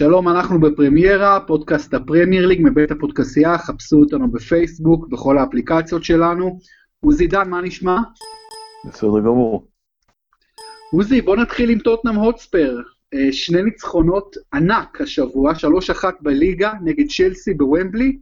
[0.00, 6.58] שלום, אנחנו בפרמיירה, פודקאסט הפרמייר ליג מבית הפודקסייה, חפשו אותנו בפייסבוק, בכל האפליקציות שלנו.
[7.00, 7.96] עוזי דן, מה נשמע?
[8.84, 9.66] בסדר גמור.
[10.92, 12.80] עוזי, בוא נתחיל עם טוטנאם הוטספר.
[13.14, 18.18] אה, שני ניצחונות ענק השבוע, 3-1 בליגה נגד צ'לסי בוומבלי,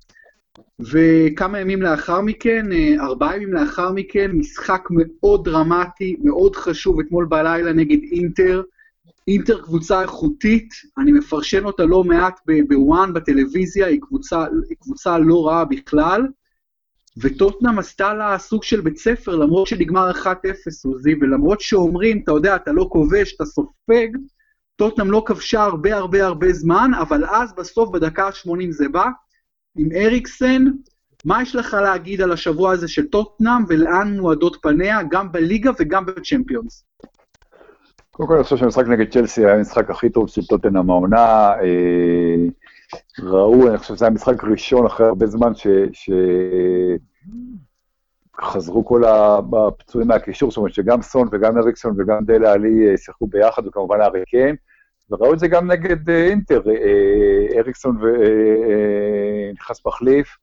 [0.80, 7.24] וכמה ימים לאחר מכן, אה, ארבעה ימים לאחר מכן, משחק מאוד דרמטי, מאוד חשוב, אתמול
[7.24, 8.62] בלילה נגד אינטר.
[9.28, 10.68] אינטר קבוצה איכותית,
[10.98, 16.27] אני מפרשן אותה לא מעט בוואן, בטלוויזיה, היא קבוצה, היא קבוצה לא רעה בכלל,
[17.16, 20.27] וטוטנאם עשתה לה סוג של בית ספר, למרות שנגמר 1-0,
[20.84, 24.09] עוזי, ולמרות שאומרים, אתה יודע, אתה לא כובש, אתה סופג,
[24.77, 29.06] טוטנאם לא כבשה הרבה הרבה הרבה זמן, אבל אז בסוף, בדקה ה-80 זה בא,
[29.76, 30.65] עם אריקסן,
[31.24, 36.06] מה יש לך להגיד על השבוע הזה של טוטנאם, ולאן מועדות פניה, גם בליגה וגם
[36.06, 36.84] בצ'מפיונס?
[38.19, 41.52] קודם כל אני חושב שהמשחק נגד צ'לסי היה המשחק הכי טוב של טוטנאם העונה.
[41.52, 42.35] אה,
[43.19, 45.52] ראו, אני חושב שזה היה משחק ראשון אחרי הרבה זמן
[48.39, 53.27] שחזרו כל הפצועים מהקישור, זאת אומרת שגם סון וגם אריקסון וגם דלה עלי אה, שיחקו
[53.27, 54.57] ביחד, וכמובן הארי קיין,
[55.11, 56.63] וראו את זה גם נגד אה, אינטר,
[57.59, 57.99] אריקסון
[59.55, 60.39] נכנס מחליף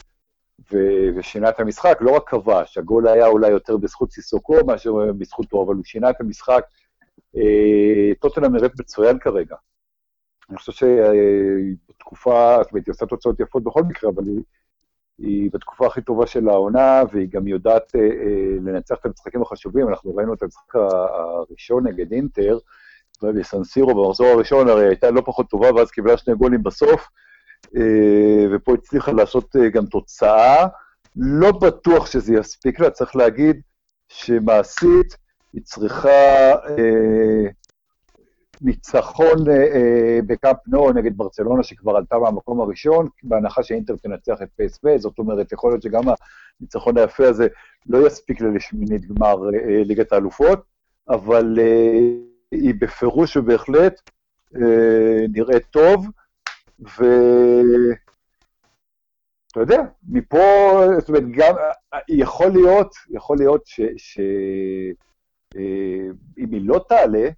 [1.15, 5.75] ושינה את המשחק, לא רק כבש, הגול היה אולי יותר בזכות סיסוקו מאשר בזכותו, אבל
[5.75, 6.63] הוא שינה את המשחק.
[7.35, 9.55] אה, טוטנאם נראית מצוין כרגע.
[10.49, 14.41] אני חושב שבתקופה, זאת אומרת, היא עושה תוצאות יפות בכל מקרה, אבל היא,
[15.17, 19.89] היא בתקופה הכי טובה של העונה, והיא גם יודעת אה, אה, לנצח את המשחקים החשובים.
[19.89, 22.57] אנחנו ראינו את המשחק הראשון נגד אינטר,
[23.23, 27.07] ובסנסירו במחזור הראשון הרי הייתה לא פחות טובה, ואז קיבלה שני גולים בסוף,
[27.75, 30.67] אה, ופה הצליחה לעשות אה, גם תוצאה.
[31.15, 33.61] לא בטוח שזה יספיק לה, צריך להגיד
[34.07, 35.17] שמעשית,
[35.55, 37.49] היא צריכה אה,
[38.61, 44.47] ניצחון אה, אה, בקאפ נו נגד ברצלונה, שכבר עלתה מהמקום הראשון, בהנחה שאינטר תנצח את
[44.55, 46.03] פסו, זאת אומרת, יכול להיות שגם
[46.59, 47.47] הניצחון היפה הזה
[47.85, 50.59] לא יספיק לה לשמינית גמר אה, ליגת האלופות,
[51.09, 51.99] אבל אה,
[52.51, 54.09] היא בפירוש ובהחלט
[54.55, 56.07] אה, נראית טוב,
[56.79, 57.03] ו...
[59.51, 60.39] אתה יודע, מפה,
[60.99, 61.55] זאת אומרת, גם,
[62.09, 64.91] יכול להיות, יכול להיות ש, ש, אה,
[66.37, 67.29] אם היא לא תעלה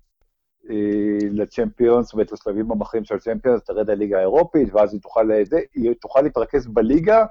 [0.69, 5.59] אה, לצ'מפיונס, זאת אומרת, לשלבים המכריעים של הצ'מפיונס, תרד לליגה האירופית, ואז היא תוכל, לזה,
[5.73, 7.25] היא תוכל להתרכז בליגה,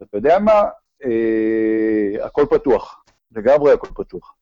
[0.00, 0.62] ואתה יודע מה?
[1.04, 3.04] אה, הכל פתוח,
[3.36, 4.34] לגמרי הכל פתוח.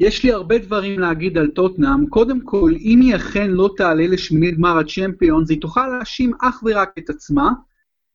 [0.00, 2.06] יש לי הרבה דברים להגיד על טוטנאם.
[2.06, 6.90] קודם כל, אם היא אכן לא תעלה לשמינית גמר הצ'מפיונס, היא תוכל להאשים אך ורק
[6.98, 7.50] את עצמה,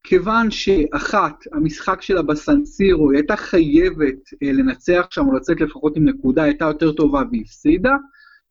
[0.10, 6.06] כיוון שאחת, המשחק שלה בסנסירו, היא הייתה חייבת אה, לנצח שם או לצאת לפחות עם
[6.10, 7.96] נקודה, הייתה יותר טובה והפסידה.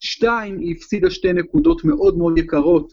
[0.01, 2.93] שתיים, היא הפסידה שתי נקודות מאוד מאוד יקרות,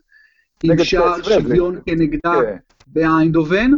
[0.63, 2.57] עם שער שוויון כנגדה כן.
[2.87, 3.71] באיינדובן.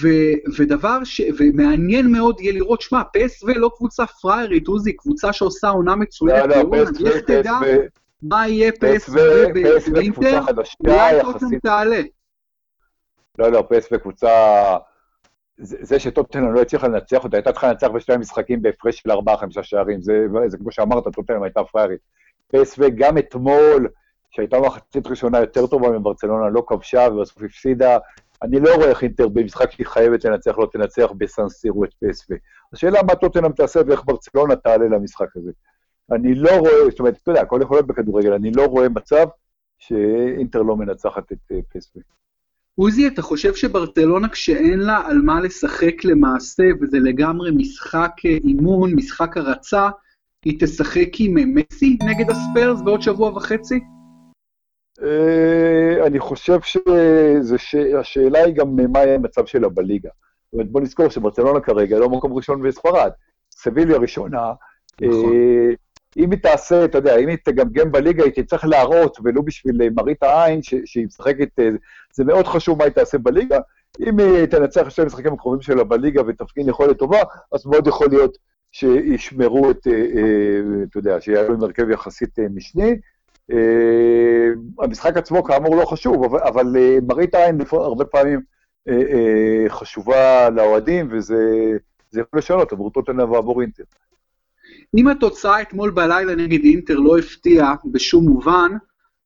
[0.00, 1.20] ו- ודבר ש...
[1.38, 6.56] ומעניין מאוד יהיה לראות, שמע, פסו לא קבוצה פריירית, עוזי, קבוצה שעושה עונה מצוינת, לא,
[6.56, 7.58] לא, פסו, איך תדע
[8.22, 9.12] מה יהיה פסו
[9.92, 10.40] באינטר,
[10.80, 12.02] אולי טוטנאם תעלה.
[13.38, 14.30] לא, לא, פסו קבוצה...
[15.58, 19.62] זה, זה שטוטנאם לא הצליחה לנצח אותה, הייתה צריכה לנצח בשני המשחקים בהפרש של ארבעה-חמישה
[19.62, 22.00] שערים, זה, זה כמו שאמרת, טוטנאם הייתה פריירית.
[22.48, 23.88] פסו גם אתמול,
[24.30, 27.98] שהייתה מחצית ראשונה יותר טובה מברצלונה, לא כבשה ובסוף הפסידה,
[28.42, 32.34] אני לא רואה איך אינטר במשחק שהיא חייבת לנצח, לא תנצח בסנסירו את פסו.
[32.72, 35.50] השאלה מה טוטנאם תעשה ואיך ברצלונה תעלה למשחק הזה.
[36.12, 39.26] אני לא רואה, זאת אומרת, אתה יודע, הכל יכול להיות בכדורגל, אני לא רואה מצב
[39.78, 42.00] שאינטר לא מנצחת את אה, פסו.
[42.78, 48.94] עוזי, אתה חושב שברצלונה כשאין לה על מה לשחק למעשה, וזה לגמרי משחק אה, אימון,
[48.94, 49.88] משחק הרצה,
[50.44, 53.80] היא תשחק עם אה, מסי נגד הספיירס בעוד שבוע וחצי?
[55.02, 60.10] אה, אני חושב שהשאלה היא גם מה יהיה המצב שלה בליגה.
[60.44, 63.10] זאת אומרת, בוא נזכור שברצלונה כרגע לא מקום ראשון בספרד.
[63.50, 64.52] סביליה ראשונה.
[66.16, 69.88] אם היא תעשה, אתה יודע, אם היא תגמגם בליגה, היא תצטרך להראות, ולו בשביל אה,
[69.96, 71.68] מראית העין, שהיא משחקת, אה,
[72.12, 73.58] זה מאוד חשוב מה היא תעשה בליגה.
[74.00, 77.18] אם היא תנצח שני המשחקים הקרובים שלה בליגה ותפגין יכולת טובה,
[77.52, 78.38] אז מאוד יכול להיות
[78.72, 79.92] שישמרו את, אה,
[80.90, 82.96] אתה יודע, שיהיה להם הרכב יחסית משני.
[84.78, 86.76] המשחק עצמו כאמור לא חשוב, אבל,
[87.08, 88.40] מראית העין הרבה פעמים
[89.68, 91.40] חשובה לאוהדים, וזה
[92.12, 93.84] יכול לשנות עבור טוטנאם ועבור אינטר.
[94.96, 98.72] אם התוצאה אתמול בלילה נגד אינטר לא הפתיעה בשום מובן,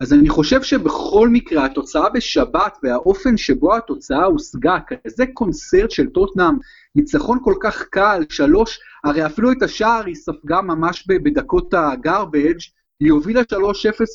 [0.01, 6.55] אז אני חושב שבכל מקרה התוצאה בשבת והאופן שבו התוצאה הושגה, כזה קונצרט של טוטנאם,
[6.95, 12.59] ניצחון כל כך קל, שלוש, הרי אפילו את השער היא ספגה ממש בדקות הגרבג',
[13.01, 13.45] היא הובילה 3-0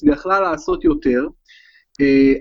[0.03, 1.27] ויכלה לעשות יותר.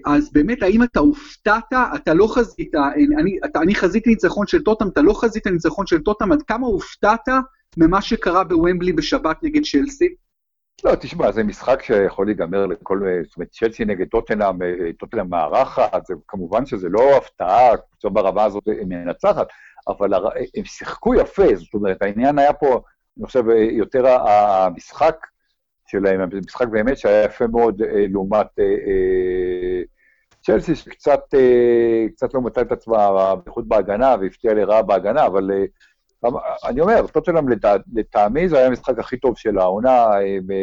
[0.06, 1.72] אז באמת, האם אתה הופתעת?
[1.94, 2.74] אתה לא חזית,
[3.18, 7.28] אני, אני חזיתי ניצחון של טוטם, אתה לא חזית ניצחון של טוטם, עד כמה הופתעת
[7.76, 10.15] ממה שקרה בוומבלי בשבת נגד צ'לסי?
[10.85, 13.00] לא, תשמע, זה משחק שיכול להיגמר לכל...
[13.25, 14.59] זאת אומרת, צ'לסי נגד טוטנאם,
[14.99, 19.47] טוטנאם מארחת, זה, כמובן שזה לא הפתעה, קבוצה ברמה הזאת מנצחת,
[19.88, 20.29] אבל הר...
[20.56, 22.81] הם שיחקו יפה, זאת אומרת, העניין היה פה,
[23.19, 25.17] אני חושב, יותר המשחק
[25.87, 27.82] שלהם, המשחק באמת שהיה יפה מאוד
[28.12, 28.47] לעומת
[30.43, 35.50] צ'לסי, שקצת לא מצא את עצמה, בייחוד בהגנה, והפתיע לרעה בהגנה, אבל
[36.65, 37.49] אני אומר, טוטנאם
[37.94, 40.06] לטעמי זה היה המשחק הכי טוב של העונה,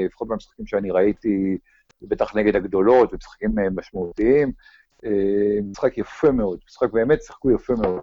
[0.06, 1.58] לפחות במשחקים שאני ראיתי,
[2.02, 4.52] בטח נגד הגדולות, ומשחקים משמעותיים.
[5.72, 8.02] משחק יפה מאוד, משחק באמת, שיחקו יפה מאוד.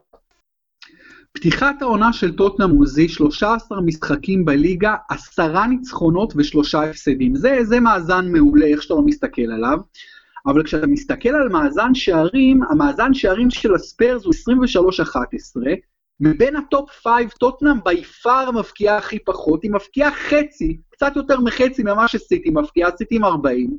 [1.32, 7.36] פתיחת העונה של טוטנאם עוזי, 13 משחקים בליגה, עשרה ניצחונות ושלושה הפסדים.
[7.36, 9.78] זה, זה מאזן מעולה, איך שאתה לא מסתכל עליו.
[10.46, 15.60] אבל כשאתה מסתכל על מאזן שערים, המאזן שערים של הספיירס הוא 23-11,
[16.20, 21.40] מבין ה top 5, טוטנאם by far מבקיעה הכי פחות, היא מבקיעה חצי, קצת יותר
[21.40, 23.70] מחצי ממה שסיטי מבקיעה, סיטי עם 40,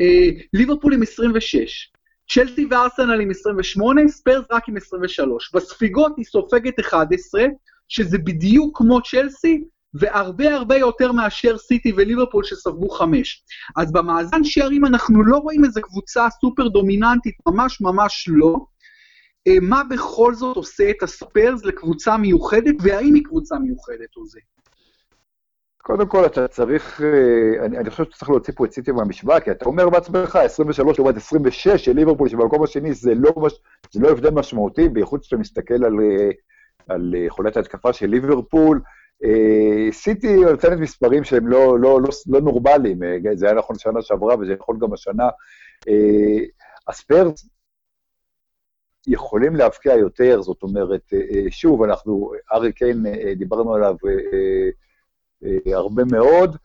[0.00, 1.92] אה, ליברפול עם 26,
[2.30, 5.50] צ'לסי וארסנל עם 28, ספיירס רק עם 23.
[5.54, 7.44] בספיגות היא סופגת 11,
[7.88, 13.44] שזה בדיוק כמו צ'לסי, והרבה הרבה יותר מאשר סיטי וליברפול שספגו 5.
[13.76, 18.56] אז במאזן שערים אנחנו לא רואים איזה קבוצה סופר דומיננטית, ממש ממש לא.
[19.48, 24.40] אה, מה בכל זאת עושה את הספיירס לקבוצה מיוחדת, והאם היא קבוצה מיוחדת או זה?
[25.82, 29.40] קודם כל, אתה צריך, אה, אני, אני חושב שאתה צריך להוציא פה את סיטי מהמשוואה,
[29.40, 33.52] כי אתה אומר בעצמך, 23 לעומת 26 של ליברפול, שבמקום השני זה לא, מש,
[33.90, 36.30] זה לא הבדל משמעותי, בייחוד כשאתה מסתכל על, אה,
[36.88, 38.80] על יכולת ההתקפה של ליברפול.
[39.92, 42.98] סיטי נותנת מספרים שהם לא, לא, לא, לא נורמליים,
[43.34, 45.28] זה היה נכון שנה שעברה וזה יכול גם השנה.
[46.88, 47.48] הספיירס
[49.06, 53.96] יכולים להבקיע יותר, זאת אומרת, אה, אה, שוב, אנחנו, ארי קיין, אה, דיברנו עליו
[55.66, 56.56] הרבה מאוד,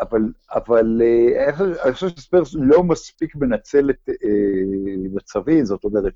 [0.00, 0.20] אבל,
[0.50, 1.02] אבל
[1.84, 4.08] אני חושב שספרס לא מספיק מנצל את
[5.14, 6.12] מצבים, זאת אומרת,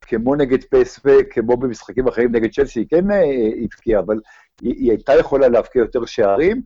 [0.00, 3.04] כמו נגד פסו, כמו במשחקים אחרים נגד צ'לסי, היא כן
[3.64, 4.20] הבקיעה, אבל
[4.60, 6.62] היא, היא הייתה יכולה להבקיע יותר שערים.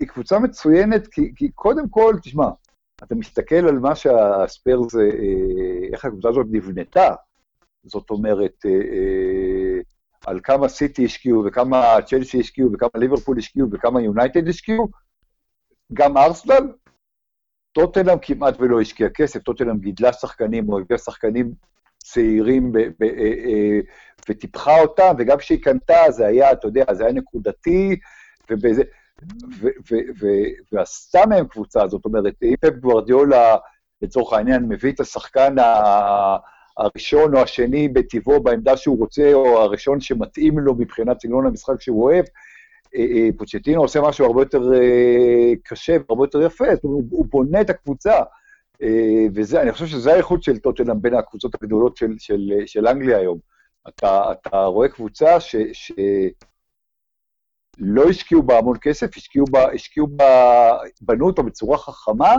[0.00, 2.48] היא קבוצה מצוינת, כי, כי קודם כל, תשמע,
[3.04, 5.00] אתה מסתכל על מה שהספיירס, אה,
[5.92, 7.14] איך הקבוצה הזאת נבנתה,
[7.84, 9.80] זאת אומרת, אה, אה,
[10.26, 14.88] על כמה סיטי השקיעו, וכמה צ'לסי השקיעו, וכמה ליברפול השקיעו, וכמה יונייטד השקיעו,
[15.92, 16.72] גם ארסנל,
[17.72, 21.52] טוטנאם כמעט ולא השקיע כסף, טוטנאם גידלה שחקנים, או הביאה שחקנים
[21.98, 23.04] צעירים ב, ב, ב,
[24.28, 27.96] וטיפחה אותם, וגם כשהיא קנתה זה היה, אתה יודע, זה היה נקודתי,
[28.50, 28.82] ובזה...
[30.72, 33.56] ועשתה מהם קבוצה, זאת אומרת, אם פפ גוורדיולה,
[34.02, 35.54] לצורך העניין, מביא את השחקן
[36.78, 42.04] הראשון או השני בטבעו בעמדה שהוא רוצה, או הראשון שמתאים לו מבחינת סגנון המשחק שהוא
[42.04, 42.24] אוהב,
[42.96, 47.26] אה, אה, פוצ'טינו עושה משהו הרבה יותר אה, קשה והרבה יותר יפה, זאת אומרת, הוא
[47.30, 48.22] בונה את הקבוצה.
[49.34, 53.38] ואני חושב שזה האיכות של טוטנאם בין הקבוצות הגדולות של, של, של אנגליה היום.
[53.88, 55.92] אתה, אתה רואה קבוצה ש, ש,
[57.78, 62.34] לא השקיעו בה המון כסף, השקיעו בה, השקיעו בה, בנו אותה בצורה חכמה,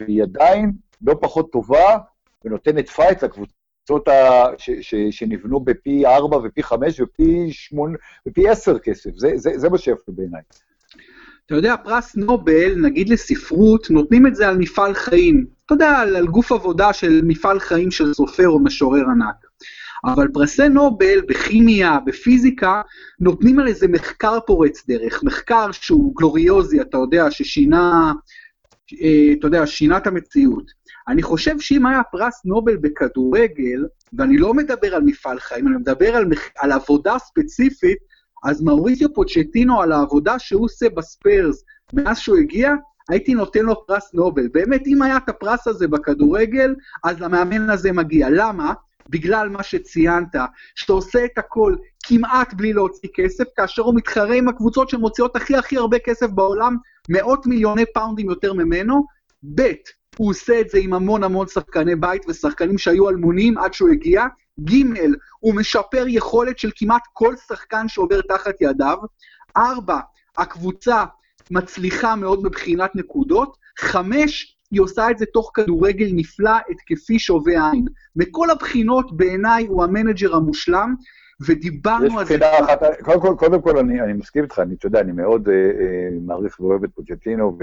[0.00, 1.98] והיא עדיין לא פחות טובה,
[2.44, 8.78] ונותנת פייט לקבוצות ה, ש, ש, שנבנו בפי 4 ופי 5 ופי 8 ופי 10
[8.78, 9.10] כסף.
[9.14, 10.42] זה, זה, זה מה שיפה בעיניי.
[11.46, 15.46] אתה יודע, פרס נובל, נגיד לספרות, נותנים את זה על מפעל חיים.
[15.66, 19.45] אתה יודע, על, על גוף עבודה של מפעל חיים של סופר או משורר ענק.
[20.04, 22.82] אבל פרסי נובל בכימיה, בפיזיקה,
[23.20, 28.12] נותנים על איזה מחקר פורץ דרך, מחקר שהוא גלוריוזי, אתה יודע, ששינה,
[29.02, 30.70] אה, אתה יודע, שינה את המציאות.
[31.08, 33.86] אני חושב שאם היה פרס נובל בכדורגל,
[34.18, 36.48] ואני לא מדבר על מפעל חיים, אני מדבר על, מח...
[36.58, 37.98] על עבודה ספציפית,
[38.44, 42.72] אז מאוריסיו פוצ'טינו על העבודה שהוא עושה בספרס מאז שהוא הגיע,
[43.08, 44.48] הייתי נותן לו פרס נובל.
[44.48, 46.74] באמת, אם היה את הפרס הזה בכדורגל,
[47.04, 48.28] אז למאמן הזה מגיע.
[48.30, 48.72] למה?
[49.08, 50.34] בגלל מה שציינת,
[50.74, 55.56] שאתה עושה את הכל כמעט בלי להוציא כסף, כאשר הוא מתחרה עם הקבוצות שמוציאות הכי
[55.56, 56.76] הכי הרבה כסף בעולם,
[57.08, 59.04] מאות מיליוני פאונדים יותר ממנו,
[59.54, 59.72] ב',
[60.18, 64.24] הוא עושה את זה עם המון המון שחקני בית ושחקנים שהיו אלמונים עד שהוא הגיע,
[64.60, 64.82] ג',
[65.40, 68.98] הוא משפר יכולת של כמעט כל שחקן שעובר תחת ידיו,
[69.56, 70.00] ארבע,
[70.38, 71.04] הקבוצה
[71.50, 77.86] מצליחה מאוד מבחינת נקודות, חמש, היא עושה את זה תוך כדורגל נפלא, התקפי שובה עין.
[78.16, 80.94] מכל הבחינות בעיניי הוא המנג'ר המושלם,
[81.46, 82.34] ודיברנו על זה...
[82.34, 85.12] יש בחינה אחת, קודם כל, קודם כל אני, אני מסכים איתך, אני, אתה יודע, אני
[85.12, 87.58] מאוד אה, אה, מעריך ואוהב את פוצ'טינו,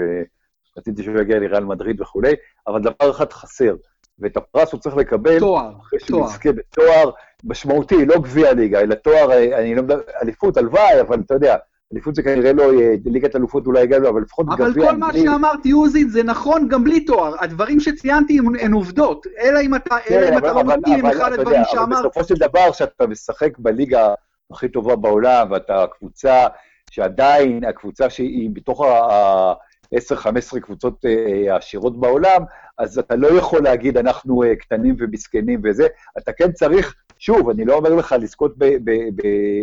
[0.78, 2.32] רציתי שהוא יגיע לריאל מדריד וכולי,
[2.66, 3.74] אבל דבר אחד חסר,
[4.18, 6.52] ואת הפרס הוא צריך לקבל, תואר, אחרי שהוא תואר.
[6.52, 7.10] בתואר
[7.44, 11.56] משמעותי, לא גביע ליגה, אלא תואר, אה, אני לא מדבר, אליפות, הלוואי, אבל אתה יודע,
[11.94, 14.96] אליפות זה כנראה לא יהיה, ליגת אלופות אולי יגיע לו, אבל לפחות אבל גביע כל
[14.96, 15.22] מה אנגלי.
[15.22, 17.34] שאמרתי, עוזי, זה נכון גם בלי תואר.
[17.40, 19.26] הדברים שציינתי הם, הן עובדות.
[19.38, 21.96] אלא אם אתה, כן, לא מסכים עם אחד הדברים יודע, אבל.
[21.96, 24.14] בסופו של דבר, כשאתה משחק בליגה
[24.50, 26.46] הכי טובה בעולם, ואתה קבוצה
[26.90, 32.42] שעדיין, הקבוצה שהיא בתוך ה-10-15 קבוצות אה, העשירות בעולם,
[32.78, 35.86] אז אתה לא יכול להגיד, אנחנו אה, קטנים ומסכנים וזה,
[36.18, 38.54] אתה כן צריך, שוב, אני לא אומר לך לזכות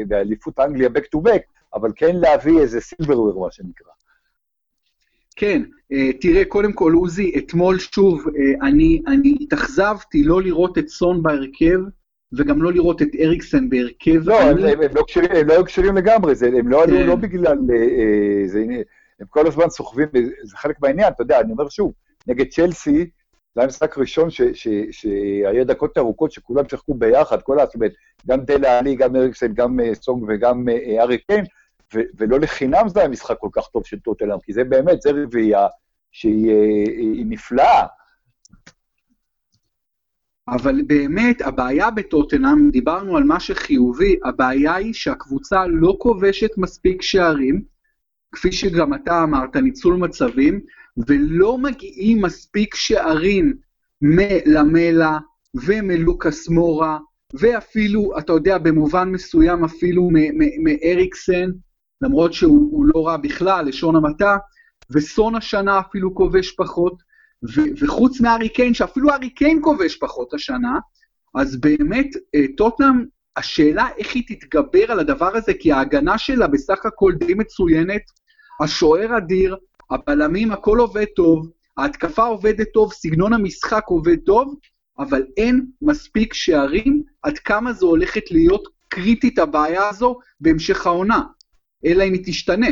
[0.07, 3.91] באליפות אנגליה back to back, אבל כן להביא איזה סילברוויר, מה שנקרא.
[5.35, 5.61] כן,
[5.91, 11.23] אה, תראה, קודם כל, עוזי, אתמול שוב, אה, אני, אני התאכזבתי לא לראות את סון
[11.23, 11.79] בהרכב,
[12.33, 14.29] וגם לא לראות את אריקסן בהרכב.
[14.29, 16.97] לא, אני- הם, הם, לא קשרים, הם לא היו קשרים לגמרי, זה, הם לא עלו
[16.97, 17.07] כן.
[17.07, 17.57] לא בגלל...
[17.73, 18.65] אה, זה,
[19.19, 20.07] הם כל הזמן סוחבים,
[20.43, 21.93] זה חלק מהעניין, אתה יודע, אני אומר שוב,
[22.27, 23.09] נגד צ'לסי,
[23.55, 24.29] זה היה משחק ראשון
[24.91, 27.65] שהיה דקות ארוכות שכולם שיחקו ביחד, כל ה...
[27.65, 27.91] זאת אומרת,
[28.27, 30.65] גם דלה עלי, גם אריקסן, גם סונג וגם
[30.99, 31.45] ארי קיין,
[31.93, 35.67] ולא לחינם זה היה משחק כל כך טוב של טוטלם, כי זה באמת, זה רביעייה
[36.11, 37.85] שהיא אה, נפלאה.
[40.47, 47.61] אבל באמת, הבעיה בטוטנאם, דיברנו על מה שחיובי, הבעיה היא שהקבוצה לא כובשת מספיק שערים,
[48.31, 50.61] כפי שגם אתה אמרת, ניצול מצבים,
[51.07, 53.53] ולא מגיעים מספיק שערים
[54.01, 55.19] מלמלה
[55.65, 56.99] ומלוקאס מורה,
[57.33, 60.09] ואפילו, אתה יודע, במובן מסוים אפילו
[60.63, 61.49] מאריקסן,
[62.01, 64.37] למרות שהוא הוא לא רע בכלל, לשון המעטה,
[64.91, 67.11] וסון השנה אפילו כובש פחות.
[67.43, 70.79] ו- וחוץ מהארי קיין, שאפילו הארי קיין כובש פחות השנה,
[71.35, 73.05] אז באמת, אה, טוטנאם,
[73.37, 78.01] השאלה איך היא תתגבר על הדבר הזה, כי ההגנה שלה בסך הכל די מצוינת,
[78.61, 79.57] השוער אדיר,
[79.91, 84.55] הבלמים, הכל עובד טוב, ההתקפה עובדת טוב, סגנון המשחק עובד טוב,
[84.99, 91.21] אבל אין מספיק שערים עד כמה זו הולכת להיות קריטית הבעיה הזו בהמשך העונה,
[91.85, 92.67] אלא אם היא תשתנה.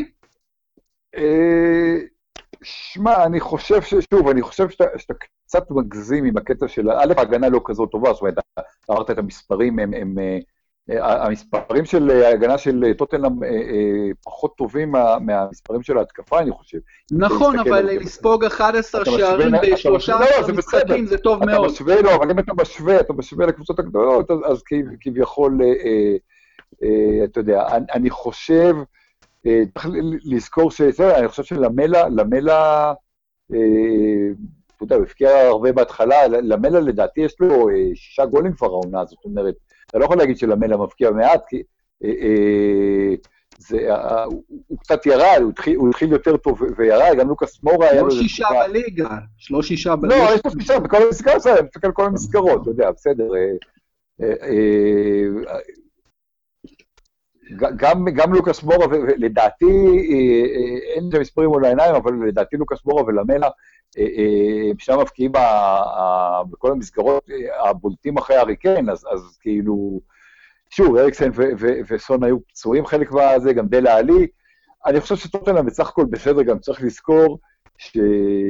[1.18, 1.96] אה,
[2.64, 3.94] שמע, אני חושב ש...
[4.14, 6.90] שוב, אני חושב שאתה, שאתה קצת מגזים עם הקטע של...
[6.92, 8.62] א', ההגנה לא כזאת טובה, זאת אומרת, אתה
[8.92, 9.94] אמרת את המספרים, הם...
[9.94, 10.38] הם אה,
[10.92, 13.32] אה, המספרים של ההגנה של טוטנאם
[14.24, 16.78] פחות טובים מה, מהמספרים של ההתקפה, אני חושב.
[17.12, 17.86] נכון, אבל.
[17.86, 21.66] לספוג 11 אתה משווה- שערים אתה בשלושה לא, זה משחקים זה טוב אתה מאוד.
[21.72, 25.60] משווה לו, אבל אם אתה משווה, אתה משווה לקבוצות הגדולות, אז, אז כב- כביכול,
[27.24, 28.76] אתה יודע, אני, חושב,
[29.44, 30.82] צריך ל- לזכור ש...
[30.82, 32.94] בסדר, אני חושב שלמלה, למלה,
[33.54, 33.58] אה,
[34.76, 39.06] אתה יודע, הוא הבקיע הרבה בהתחלה, למלה לדעתי יש לו אה, שישה גולים כבר העונה,
[39.06, 39.56] זאת אומרת,
[39.88, 41.64] אתה לא יכול להגיד שלמלה מבקיע מעט, כי
[42.04, 43.16] אה, אה,
[43.58, 44.44] זה, אה, הוא,
[44.80, 48.08] קצת ירד, הוא התחיל, הוא התחיל יותר טוב וירד, גם לוקאס מורה היה לו...
[48.08, 49.10] לא שישה בליגה,
[49.52, 50.34] לא שישה לא, בליגה.
[50.36, 53.30] יש לו שישה בכל המסגרות אני מסתכל על כל המסגרות, אתה יודע, בסדר.
[57.58, 62.86] גם, גם לוקאס מורה, ולדעתי, אה, אה, אין את המספרים מול העיניים, אבל לדעתי לוקאס
[62.86, 63.50] מורה ולמלה,
[63.98, 64.04] אה,
[64.70, 65.32] הם שם מבקיעים
[66.52, 67.30] בכל המסגרות
[67.66, 70.02] הבולטים אחרי הארי קיין, אז, אז כאילו,
[70.70, 71.30] שוב, אריקסן
[71.90, 74.28] וסון היו פצועים חלק מהזה, גם דלה עלי.
[74.86, 77.40] אני חושב שטוטנאם בסך הכל בסדר, גם צריך לזכור
[77.78, 77.98] ש...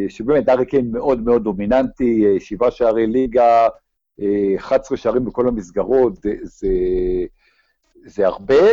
[0.10, 3.68] שבאמת ארי קיין מאוד מאוד דומיננטי, שבעה שערי ליגה,
[4.22, 6.68] אה, 11 שערים בכל המסגרות, זה, זה,
[8.06, 8.64] זה הרבה,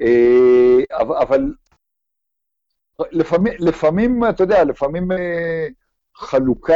[0.00, 1.54] אה, אבל,
[3.10, 5.66] לפעמים, לפעמים, אתה יודע, לפעמים אה,
[6.16, 6.74] חלוקה,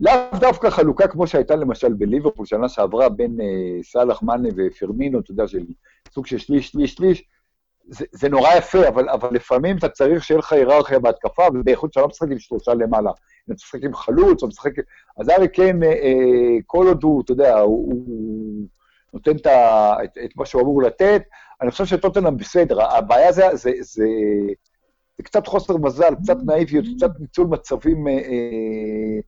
[0.00, 5.30] לאו דווקא חלוקה כמו שהייתה למשל בליברפול שנה שעברה בין אה, סאלח, מאנה ופרמינו, אתה
[5.30, 5.64] יודע, של
[6.12, 7.24] סוג של שליש, שליש, שליש,
[7.90, 12.00] זה, זה נורא יפה, אבל, אבל לפעמים אתה צריך שיהיה לך היררכיה בהתקפה, ובייחוד שאתה
[12.00, 13.10] לא משחק עם שלושה למעלה.
[13.10, 14.72] אם אתה משחק עם חלוץ, או משחק...
[15.18, 18.66] אז ארי קיין, אה, אה, כל עוד הוא, אתה יודע, הוא, הוא
[19.14, 19.46] נותן את,
[20.04, 21.22] את, את מה שהוא אמור לתת,
[21.62, 22.82] אני חושב שטוטנאם בסדר.
[22.82, 24.06] הבעיה זה, זה, זה,
[25.16, 28.08] זה קצת חוסר מזל, קצת נאיביות, קצת ניצול מצבים...
[28.08, 29.20] אה, אה,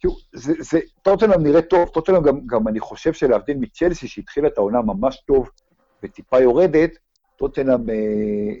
[0.00, 4.58] תראו, זה, זה, טוטנאם נראה טוב, טוטנאם גם, גם אני חושב שלהבדיל מצ'לסי, שהתחילה את
[4.58, 5.50] העונה ממש טוב
[6.02, 6.90] וטיפה יורדת,
[7.36, 8.54] טוטנאם אה,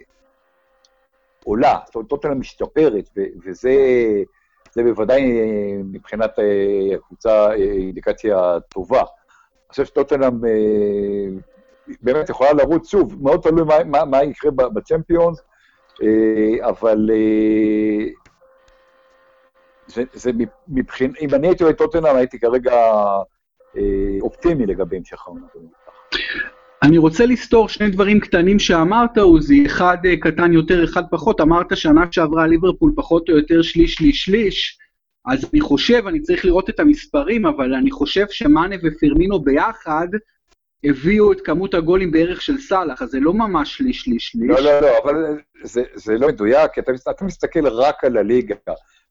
[1.44, 3.72] עולה, זאת אומרת, טוטנאם משתפרת, ו, וזה
[4.72, 6.30] זה בוודאי אה, מבחינת
[6.96, 9.02] הקבוצה אה, אינדיקציה טובה.
[9.66, 11.38] אני חושב שטוטנאם אה,
[12.02, 15.42] באמת יכולה לרוץ שוב, מאוד תלוי מה, מה, מה יקרה בצ'מפיונס,
[16.02, 18.06] אה, אבל אה,
[19.86, 20.30] זה, זה
[20.68, 22.74] מבחין, אם אני הייתי רואה טוטנאם, הייתי כרגע
[24.20, 25.46] אופטימי לגבי המשך העונה.
[26.82, 31.40] אני רוצה לסתור שני דברים קטנים שאמרת, עוזי, אחד קטן יותר, אחד פחות.
[31.40, 34.78] אמרת שנה שעברה ליברפול פחות או יותר שליש, שליש, שליש.
[35.26, 40.08] אז אני חושב, אני צריך לראות את המספרים, אבל אני חושב שמאנה ופרמינו ביחד
[40.84, 44.50] הביאו את כמות הגולים בערך של סאלח, אז זה לא ממש שליש, שליש, שליש.
[44.50, 45.14] לא, לא, לא, אבל
[45.62, 48.54] זה, זה לא מדויק, כי אתה, אתה מסתכל רק על הליגה.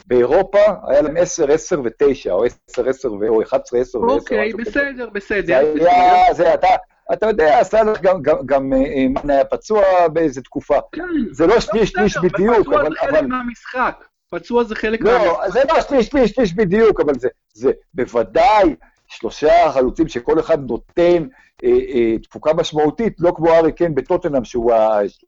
[0.08, 4.12] באירופה היה להם 10, 10 ו-9, או 10, 10 או 11, 10 ו-10.
[4.12, 5.74] אוקיי, בסדר, בסדר.
[5.74, 6.68] זה היה, זה, אתה,
[7.14, 10.78] אתה יודע, סאלח גם, גם, גם אה, מן היה פצוע באיזה תקופה.
[10.92, 11.04] כן.
[11.32, 12.64] זה לא שליש, שליש בדיוק, אבל...
[12.64, 12.90] פצוע אבל...
[12.90, 14.06] זה חלק מהמשחק.
[14.36, 15.50] פצוע זה חלק לא, מהמשחק.
[15.50, 18.76] זה לא שליש, שליש, שליש בדיוק, אבל זה, זה בוודאי
[19.08, 21.28] שלושה חלוצים שכל אחד נותן
[21.64, 24.72] אה, אה, תפוקה משמעותית, לא כמו ארי קן בטוטנאם, שהוא,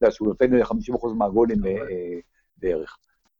[0.10, 0.68] שהוא נותן 50%
[1.18, 2.20] מהגולים אה, אה,
[2.58, 2.98] בערך.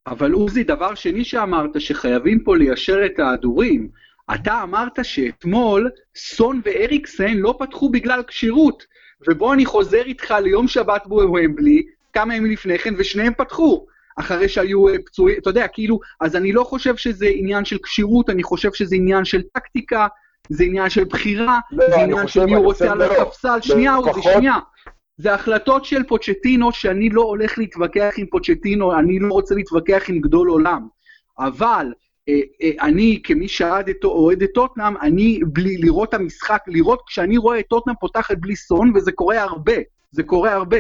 [0.08, 3.90] אבל עוזי, דבר שני שאמרת, שחייבים פה ליישר את ההדורים.
[4.36, 8.84] אתה אמרת שאתמול סון ואריקסן לא פתחו בגלל כשירות.
[9.28, 11.84] ובוא אני חוזר איתך ליום שבת בוומבלי,
[12.14, 13.86] כמה ימים לפני כן, ושניהם פתחו.
[14.20, 18.30] אחרי שהיו אה, פצועים, אתה יודע, כאילו, אז אני לא חושב שזה עניין של כשירות,
[18.30, 20.08] אני חושב שזה עניין של טקטיקה,
[20.50, 23.02] זה עניין של בחירה, לא, זה עניין של מי הוא רוצה על.
[23.02, 23.58] הספסל.
[23.62, 24.56] שנייה, עוזי, שנייה.
[25.18, 30.20] זה החלטות של פוצ'טינו שאני לא הולך להתווכח עם פוצ'טינו, אני לא רוצה להתווכח עם
[30.22, 30.88] גדול עולם.
[31.40, 31.94] אבל
[32.30, 37.60] אה, אה, אני, כמי שאוהד את- טוטנאם, אני, בלי לראות את המשחק, לראות כשאני רואה
[37.60, 39.74] את טוטנאם פותחת בלי סון, וזה קורה הרבה,
[40.12, 40.78] זה קורה הרבה,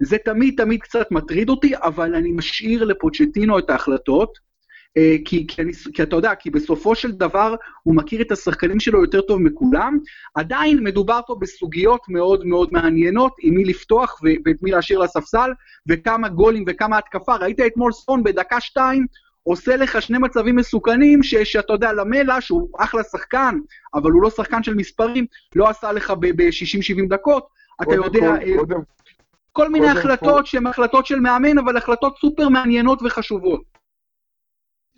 [0.00, 4.48] זה תמיד תמיד קצת מטריד אותי, אבל אני משאיר לפוצ'טינו את ההחלטות.
[4.96, 8.80] אה, כי, כי, אני, כי אתה יודע, כי בסופו של דבר הוא מכיר את השחקנים
[8.80, 9.98] שלו יותר טוב מכולם,
[10.34, 15.50] עדיין מדובר פה בסוגיות מאוד מאוד מעניינות, עם מי לפתוח ו- ואת מי להשאיר לספסל,
[15.88, 17.36] וכמה גולים וכמה התקפה.
[17.36, 19.06] ראית אתמול סון בדקה שתיים,
[19.42, 23.58] עושה לך שני מצבים מסוכנים, ש- שאתה יודע, למלה, שהוא אחלה שחקן,
[23.94, 25.26] אבל הוא לא שחקן של מספרים,
[25.56, 27.46] לא עשה לך ב-60-70 דקות.
[27.82, 28.80] אתה יודע, אה, קודם
[29.52, 33.78] כל מיני החלטות שהן החלטות של מאמן, אבל החלטות סופר מעניינות וחשובות.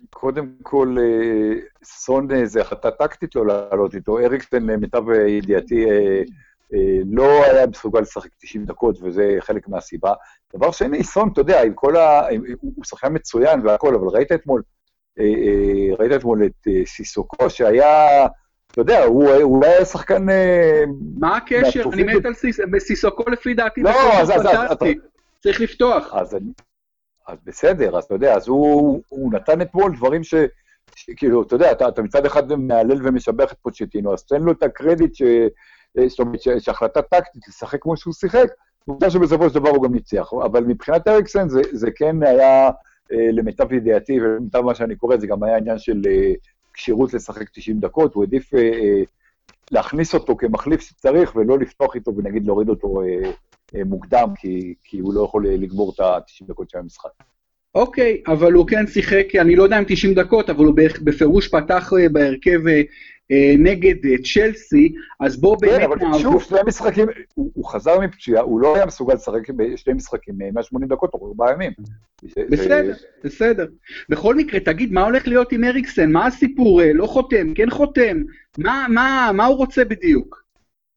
[0.09, 4.19] קודם כל, אה, סון אה, זה החלטה טקטית לא לעלות איתו.
[4.19, 6.21] אריקסן, למיטב אה, ידיעתי, אה,
[6.73, 10.13] אה, לא היה מסוגל לשחק 90 דקות, וזה חלק מהסיבה.
[10.55, 12.21] דבר שני, סון, אתה יודע, עם כל ה...
[12.61, 14.61] הוא שחקן מצוין והכל, אבל ראית אתמול,
[15.99, 18.27] ראית אתמול את סיסוקו, שהיה,
[18.71, 20.29] אתה יודע, הוא הוא היה שחקן...
[20.29, 20.83] אה,
[21.19, 21.83] מה הקשר?
[21.93, 24.77] אני מת על סיס- בסיסוקו לפי דעתי, לא, אז- אז-.
[25.43, 26.13] צריך לפתוח.
[26.13, 26.51] אז, אני,
[27.27, 30.35] אז בסדר, אז אתה יודע, אז הוא, הוא נתן אתמול דברים ש...
[30.95, 34.51] ש- כאילו, אתה יודע, אתה, אתה מצד אחד מהלל ומשבח את פוצ'טינו, אז תן לו
[34.51, 35.21] את הקרדיט ש...
[35.97, 38.47] אה, זאת אומרת, שהחלטה טקטית לשחק כמו שהוא שיחק,
[38.85, 40.29] עובדה שבסופו של דבר הוא גם ניצח.
[40.45, 42.69] אבל מבחינת אריקסן זה, זה כן היה,
[43.11, 46.01] אה, למיטב ידיעתי ולמיטב מה שאני קורא, זה גם היה עניין של
[46.73, 49.03] כשירות לשחק 90 דקות, הוא העדיף אה, אה,
[49.71, 53.01] להכניס אותו כמחליף שצריך, ולא לפתוח איתו ונגיד להוריד אותו
[53.75, 57.09] אה, מוקדם, כי, כי הוא לא יכול לגמור את ה-90 דקות של המשחק.
[57.75, 61.93] אוקיי, אבל הוא כן שיחק, אני לא יודע אם 90 דקות, אבל הוא בפירוש פתח
[61.93, 62.81] אה, בהרכב אה,
[63.31, 66.19] אה, נגד צ'לסי, אז בוא כן, באמת אבל נעבור...
[66.19, 70.89] שוב, שני משחקים, הוא, חזר מפציעה, הוא לא היה מסוגל לשחק בשני משחקים, אה, 180
[70.89, 71.71] דקות או ארבעה ימים.
[72.49, 73.65] בסדר, בסדר.
[74.09, 76.11] בכל מקרה, תגיד, מה הולך להיות עם אריקסן?
[76.11, 76.81] מה הסיפור?
[76.93, 78.17] לא חותם, כן חותם?
[78.57, 80.43] מה, הוא רוצה בדיוק,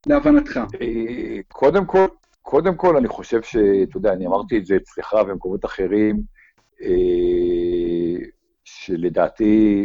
[0.06, 0.60] להבנתך?
[1.48, 2.06] קודם כל,
[2.42, 6.33] קודם כל, אני חושב שאתה יודע, אני אמרתי את זה אצלך ובמקומות אחרים,
[8.64, 9.84] שלדעתי,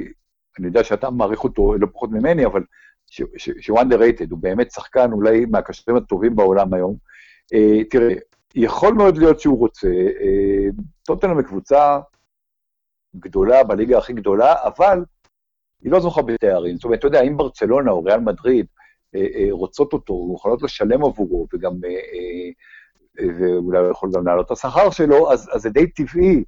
[0.59, 2.63] אני יודע שאתה מעריך אותו לא פחות ממני, אבל
[3.07, 6.95] שהוא underrated, הוא באמת שחקן אולי מהקשרים הטובים בעולם היום.
[7.53, 8.13] אה, תראה,
[8.55, 9.87] יכול מאוד להיות שהוא רוצה,
[10.21, 10.67] אה,
[11.05, 11.99] טוטנאם היא קבוצה
[13.15, 15.03] גדולה, בליגה הכי גדולה, אבל
[15.81, 16.75] היא לא זוכה בתארים.
[16.75, 18.65] זאת אומרת, אתה יודע, אם ברצלונה או ריאל מדריד
[19.15, 24.45] אה, אה, רוצות אותו, יכולות לשלם עבורו, וגם, אה, אה, ואולי הוא יכול גם להעלות
[24.45, 26.41] את השכר שלו, אז, אז זה די טבעי אה,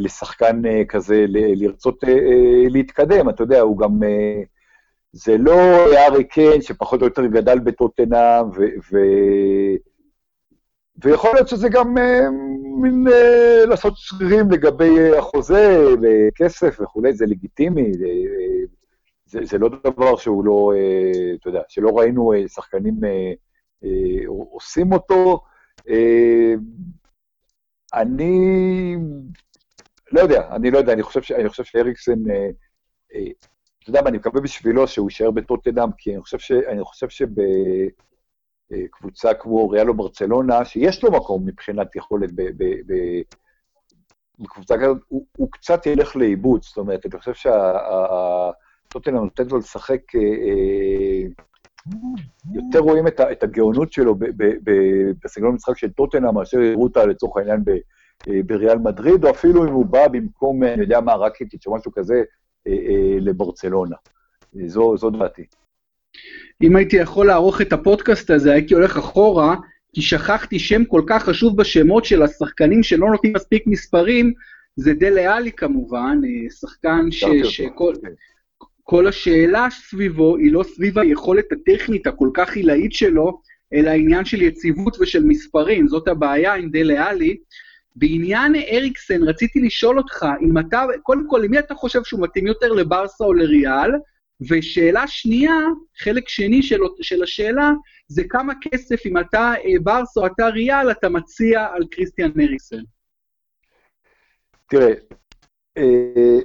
[0.00, 3.28] לשחקן אה, כזה לרצות אה, אה, להתקדם.
[3.28, 4.02] אתה יודע, הוא גם...
[4.02, 4.42] אה,
[5.12, 5.54] זה לא
[6.06, 8.46] ארי קיין, שפחות או יותר גדל בטוטנאם,
[8.92, 8.96] ו...
[11.04, 12.30] ויכול להיות שזה גם אה,
[12.82, 17.94] מין אה, לעשות שרירים לגבי אה, החוזה, וכסף וכולי, זה לגיטימי.
[17.94, 18.06] זה,
[19.40, 23.32] אה, זה, לא דבר שהוא לא, אה, אתה יודע, שלא ראינו אה, שחקנים אה,
[23.84, 25.40] אה, עושים אותו.
[25.88, 26.54] אה,
[27.94, 28.96] אני
[30.12, 32.48] לא יודע, אני לא יודע, אני חושב, ש, אני חושב שאריקסן, אה,
[33.14, 33.26] אה,
[33.82, 37.06] אתה יודע מה, אני מקווה בשבילו שהוא יישאר בטוטנאם, כי אני חושב, ש, אני חושב
[38.68, 42.94] שבקבוצה כמו ריאל או ברצלונה, שיש לו מקום מבחינת יכולת ב, ב, ב,
[44.38, 50.14] בקבוצה כזאת, הוא, הוא קצת ילך לאיבוד, זאת אומרת, אני חושב שהטוטנאם נותנת לו לשחק
[50.14, 51.22] אה, אה,
[52.54, 54.14] יותר רואים את, את הגאונות שלו
[55.24, 57.74] בסגנון משחק של טוטנאם, מאשר יראו אותה לצורך העניין אה,
[58.46, 62.22] בריאל מדריד, או אפילו אם הוא בא במקום, אני יודע מה, רקיטיץ' או משהו כזה,
[63.20, 63.96] לברצלונה.
[64.66, 65.44] זו, זו דעתי.
[66.62, 69.56] אם הייתי יכול לערוך את הפודקאסט הזה, הייתי הולך אחורה,
[69.94, 74.32] כי שכחתי שם כל כך חשוב בשמות של השחקנים שלא נותנים מספיק מספרים,
[74.76, 78.08] זה דלה עלי כמובן, אה, שחקן ש, שכל כן.
[78.82, 83.40] כל השאלה סביבו היא לא סביב היכולת הטכנית הכל כך עילאית שלו,
[83.74, 87.36] אלא עניין של יציבות ושל מספרים, זאת הבעיה עם דלה עלי.
[87.96, 92.72] בעניין אריקסן, רציתי לשאול אותך, אם אתה, קודם כל, למי אתה חושב שהוא מתאים יותר
[92.72, 93.90] לברסה או לריאל?
[94.40, 95.54] ושאלה שנייה,
[95.98, 97.72] חלק שני של, של השאלה,
[98.08, 102.82] זה כמה כסף, אם אתה אה, ברסה או אתה ריאל, אתה מציע על קריסטיאן אריקסן.
[104.66, 104.92] תראה,
[105.76, 106.38] אה,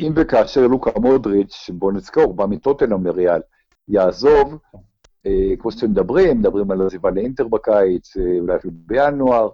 [0.00, 3.40] אם וכאשר לוקה מודריץ', בוא נזכור, בא מטוטנאם לריאל,
[3.88, 4.58] יעזוב,
[5.26, 9.48] אה, כמו שאתם מדברים, מדברים על עזיבה לאינטר בקיץ, אולי אפילו בינואר,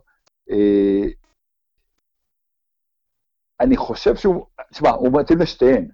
[3.60, 5.88] אני חושב שהוא, תשמע, הוא מתאים לשתיהן,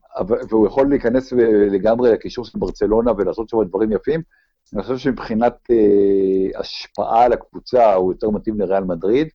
[0.48, 1.32] והוא יכול להיכנס
[1.70, 4.20] לגמרי לקישור של ברצלונה ולעשות שם דברים יפים.
[4.74, 9.28] אני חושב שמבחינת אה, השפעה על הקבוצה, הוא יותר מתאים לריאל מדריד.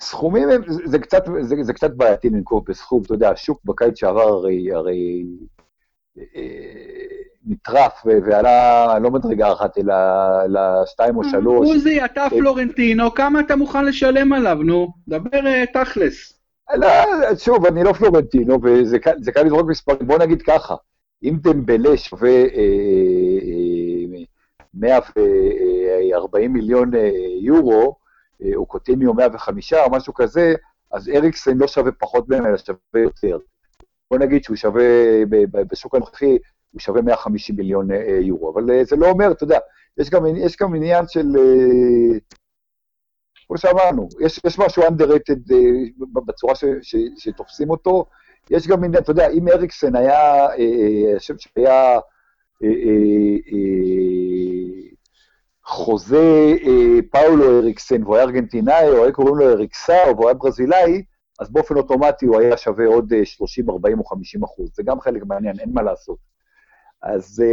[0.00, 3.98] סכומים הם, זה, זה, קצת, זה, זה קצת בעייתי לנקוב בסכום, אתה יודע, השוק בקיץ
[3.98, 5.24] שעבר הרי, הרי
[6.18, 9.94] אה, נטרף ועלה לא מדרגה אחת, אלא
[10.48, 11.68] לשתיים או שלוש.
[11.68, 14.88] עוזי, אתה פלורנטינו, כמה אתה מוכן לשלם עליו, נו?
[15.08, 16.40] דבר אה, תכלס.
[16.74, 16.88] לא,
[17.38, 20.06] שוב, אני לא פלורנטינו, וזה קל לזרוק מספרים.
[20.06, 20.74] בוא נגיד ככה,
[21.22, 22.30] אם דמבלה שווה
[24.74, 27.96] 140 מיליון אה, יורו,
[28.42, 30.54] אה, או קוטיניו 105 או משהו כזה,
[30.92, 33.38] אז אריקסן לא שווה פחות מהם, אלא שווה יותר.
[34.10, 34.84] בוא נגיד שהוא שווה,
[35.70, 36.38] בשוק הנוכחי,
[36.72, 38.52] הוא שווה 150 מיליון אה, יורו.
[38.52, 39.58] אבל זה לא אומר, אתה יודע,
[39.98, 41.26] יש גם, יש גם עניין של...
[43.46, 45.54] כמו שאמרנו, יש, יש משהו underrated
[46.26, 48.04] בצורה ש, ש, שתופסים אותו.
[48.50, 50.48] יש גם עניין, אתה יודע, אם אריקסן היה,
[51.18, 51.98] חושב שהיה
[52.64, 52.68] אה,
[53.52, 54.90] אה,
[55.64, 56.54] חוזה
[57.10, 61.02] פאולו אריקסן, והוא היה ארגנטינאי, או היה קוראים לו אריקסאו, והוא היה ברזילאי,
[61.40, 64.70] אז באופן אוטומטי הוא היה שווה עוד 30, 40 או 50 אחוז.
[64.74, 66.29] זה גם חלק מעניין, אין מה לעשות.
[67.02, 67.44] אז,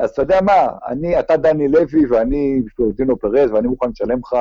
[0.00, 4.36] אז אתה יודע מה, אני, אתה דני לוי ואני פלורנטינו פרז, ואני מוכן לשלם לך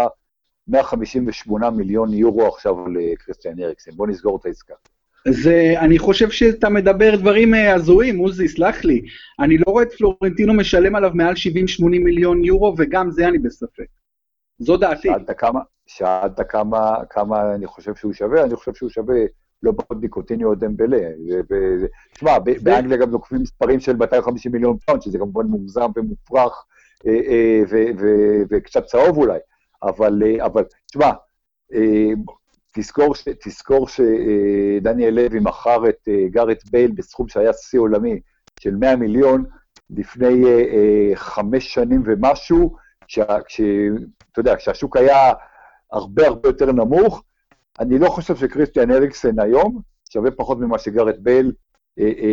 [0.67, 3.91] 158 מיליון יורו עכשיו לקריסטיאן אריקסן.
[3.91, 4.73] בוא נסגור את העסקה.
[5.27, 9.01] זה, אני חושב שאתה מדבר דברים אה, הזויים, עוזי, סלח לי.
[9.39, 13.85] אני לא רואה את פלורנטינו משלם עליו מעל 70-80 מיליון יורו, וגם זה אני בספק.
[14.59, 15.07] זו דעתי.
[15.07, 19.15] שאלת כמה, שאלת כמה, כמה אני חושב שהוא שווה, אני חושב שהוא שווה
[19.63, 21.09] לא פחות מקוטיניו או דמבלה.
[22.13, 26.65] תשמע, באנגליה גם נוקפים מספרים של 250 מיליון פאונד, שזה כמובן מוגזם ומופרך,
[27.07, 27.19] אה,
[27.71, 27.91] אה,
[28.49, 29.39] וקצת צהוב אולי.
[29.83, 30.47] אבל, אה,
[30.85, 31.11] תשמע,
[32.73, 33.13] תזכור,
[33.43, 38.19] תזכור שדניאל לוי מכר את גארט בייל בסכום שהיה שיא עולמי
[38.59, 39.43] של 100 מיליון
[39.89, 40.43] לפני
[41.15, 42.75] חמש שנים ומשהו,
[43.07, 45.33] כשאתה יודע, כשהשוק היה
[45.91, 47.23] הרבה הרבה יותר נמוך.
[47.79, 51.51] אני לא חושב שקריסטיאן אריקסן היום שווה פחות ממה שגארט בייל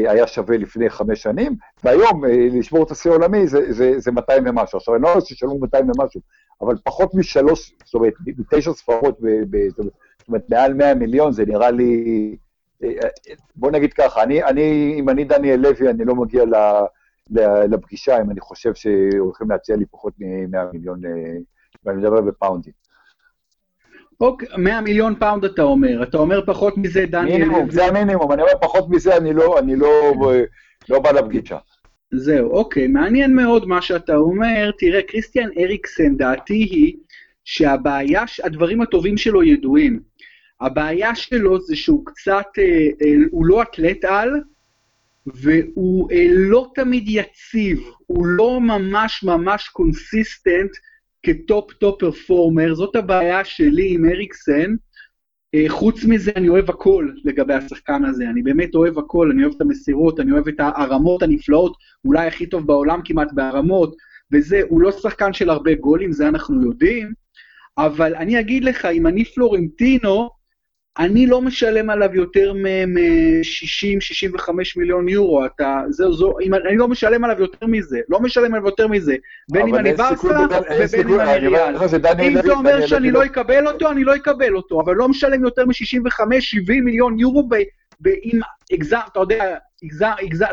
[0.09, 4.77] היה שווה לפני חמש שנים, והיום לשבור את השיא העולמי זה, זה, זה 200 ומשהו.
[4.77, 6.21] עכשיו, אני לא יודע ששלמו 200 ומשהו,
[6.61, 9.19] אבל פחות משלוש, זאת אומרת, מתשע ספרות,
[9.77, 12.37] זאת אומרת, מעל 100 מיליון, זה נראה לי...
[12.83, 16.55] אה, אה, בוא נגיד ככה, אני, אני, אם אני דניאל לוי, אני לא מגיע ל,
[17.31, 17.41] ל,
[17.75, 21.11] לפגישה אם אני חושב שהולכים להציע לי פחות מ-100 מיליון, אה,
[21.85, 22.82] ואני מדבר בפאונדים.
[24.23, 27.39] אוקיי, 100 מיליון פאונד אתה אומר, אתה אומר פחות מזה, דניאל...
[27.39, 30.15] מינימום, זה המינימום, אני אומר פחות מזה, אני לא, אני לא,
[30.89, 31.59] לא בא לפגישה.
[32.13, 34.71] זהו, אוקיי, מעניין מאוד מה שאתה אומר.
[34.79, 36.97] תראה, קריסטיאן אריקסן, דעתי היא
[37.45, 40.01] שהבעיה, הדברים הטובים שלו ידועים.
[40.61, 42.65] הבעיה שלו זה שהוא קצת, אה,
[43.03, 44.31] אה, הוא לא אתלט על,
[45.27, 50.71] והוא אה, לא תמיד יציב, הוא לא ממש ממש consistent
[51.23, 54.75] כ top top performer, זאת הבעיה שלי עם אריקסן.
[55.55, 59.55] אה, חוץ מזה, אני אוהב הכל לגבי השחקן הזה, אני באמת אוהב הכל, אני אוהב
[59.55, 63.97] את המסירות, אני אוהב את הרמות הנפלאות, אולי הכי טוב בעולם כמעט בהרמות,
[64.33, 67.13] וזה, הוא לא שחקן של הרבה גולים, זה אנחנו יודעים,
[67.79, 70.31] אבל אני אגיד לך, אם אני פלורנטינו,
[70.99, 77.25] אני לא משלם עליו יותר מ-60-65 מיליון יורו, אתה, זהו, זו, אם, אני לא משלם
[77.25, 79.17] עליו יותר מזה, לא משלם עלב יותר מזה,
[79.51, 81.77] בין אם אני ברסה ובין אם אני ריאל.
[82.21, 85.67] אם זה אומר שאני לא אקבל אותו, אני לא אקבל אותו, אבל לא משלם יותר
[85.67, 87.49] מ-65-70 מיליון יורו,
[88.07, 88.41] אם
[88.73, 89.55] הגזם, אתה יודע,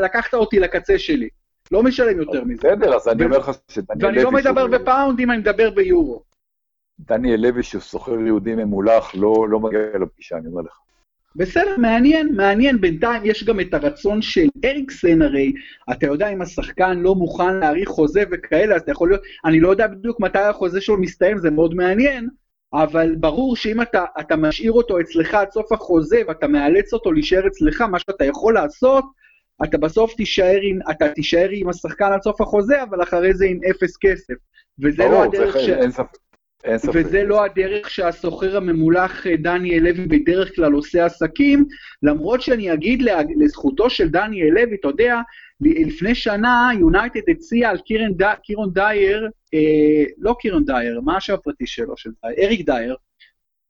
[0.01, 1.29] לקחת אותי לקצה שלי.
[1.71, 2.67] לא משלם יותר מזה.
[2.67, 3.85] בסדר, אז אני אומר לך לוי...
[3.99, 6.28] ואני לא מדבר בפאונדים, אני מדבר ביורו.
[6.99, 10.79] דניאל לוי, שהוא סוחר יהודי ממולח, לא, לא מגיע לפגישה, אני אומר לך.
[11.35, 12.81] בסדר, מעניין, מעניין.
[12.81, 15.53] בינתיים יש גם את הרצון של אריקסן הרי,
[15.91, 19.69] אתה יודע אם השחקן לא מוכן להאריך חוזה וכאלה, אז אתה יכול להיות, אני לא
[19.69, 22.29] יודע בדיוק מתי החוזה שלו מסתיים, זה מאוד מעניין,
[22.73, 27.47] אבל ברור שאם אתה, אתה משאיר אותו אצלך עד סוף החוזה ואתה מאלץ אותו להישאר
[27.47, 29.05] אצלך, מה שאתה יכול לעשות,
[29.63, 33.59] אתה בסוף תישאר עם, אתה תישאר עם השחקן עד סוף החוזה, אבל אחרי זה עם
[33.69, 34.33] אפס כסף.
[34.83, 35.69] וזה לא ברור, הדרך צריך- ש...
[35.69, 36.17] אין ספק.
[36.93, 41.65] וזה לא הדרך שהסוחר הממולח אה, דניאל לוי בדרך כלל עושה עסקים,
[42.03, 43.03] למרות שאני אגיד
[43.37, 45.21] לזכותו של דניאל לוי, אתה יודע,
[45.61, 48.33] לפני שנה יונייטד הציע על קירן ד...
[48.43, 51.97] קירון דייר, אה, לא קירון דייר, מה השם הפרטי שלו?
[51.97, 52.47] של דייר?
[52.47, 52.95] אריק דייר.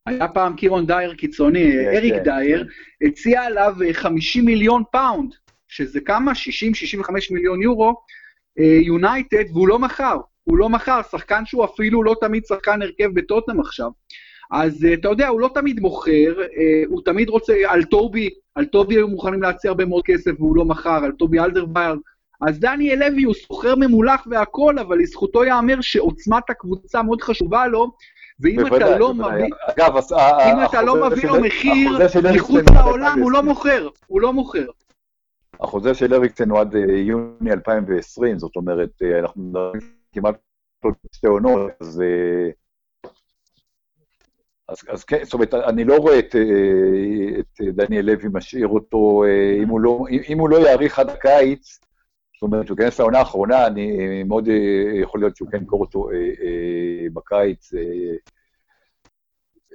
[0.06, 2.67] היה פעם קירון דייר קיצוני, כן, אריק כן, דייר,
[3.08, 5.36] הציע עליו אה, 50 מיליון פאונד,
[5.67, 6.32] שזה כמה?
[6.32, 6.36] 60-65
[7.32, 7.95] מיליון יורו,
[8.60, 10.17] אה, יונייטד, והוא לא מכר.
[10.50, 13.92] הוא לא מכר, שחקן שהוא אפילו לא תמיד שחקן הרכב בטוטנאם עכשיו.
[14.52, 18.66] אז אה, אתה יודע, הוא לא תמיד מוכר, אה, הוא תמיד רוצה, על טובי, על
[18.66, 21.96] טובי היו מוכנים להציע הרבה מאוד כסף והוא לא מכר, על טובי אלדרווירלד.
[22.48, 27.92] אז דניאל לוי הוא סוחר ממולח והכל, אבל לזכותו ייאמר שעוצמת הקבוצה מאוד חשובה לו,
[28.40, 29.42] ואם אתה לא בוודאי.
[29.42, 31.90] מביא, אגב, אם אתה לא מביא לו מחיר
[32.36, 33.46] מחוץ לעולם, הוא לא 2020.
[33.46, 34.66] מוכר, הוא לא מוכר.
[35.60, 40.36] החוזה של אריקסן הוא עד אה, יוני 2020, זאת אומרת, אה, אנחנו מדברים כמעט
[40.84, 42.02] על שתי עונות, אז...
[42.02, 42.52] אה,
[44.69, 49.24] אז, אז כן, זאת אומרת, אני לא רואה את, אה, את דניאל לוי משאיר אותו,
[49.24, 51.80] אה, אם הוא לא, אם, אם הוא לא יאריך עד הקיץ,
[52.34, 54.48] זאת אומרת, שהוא ייכנס לעונה האחרונה, אני מאוד
[55.02, 56.10] יכול להיות שהוא כן ימכור אותו
[57.13, 57.74] בקיץ.
[57.74, 57.80] אה,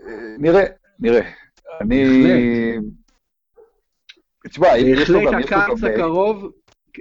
[0.07, 0.65] אה, נראה,
[0.99, 1.31] נראה.
[1.81, 2.05] אני...
[4.49, 6.53] תשמע, יש לו גם, יש לו הקיץ הקרוב,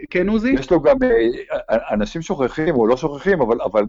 [0.09, 0.49] כן עוזי?
[0.59, 3.83] יש לו גם, אה, אנשים שוכחים או לא שוכחים, אבל, אבל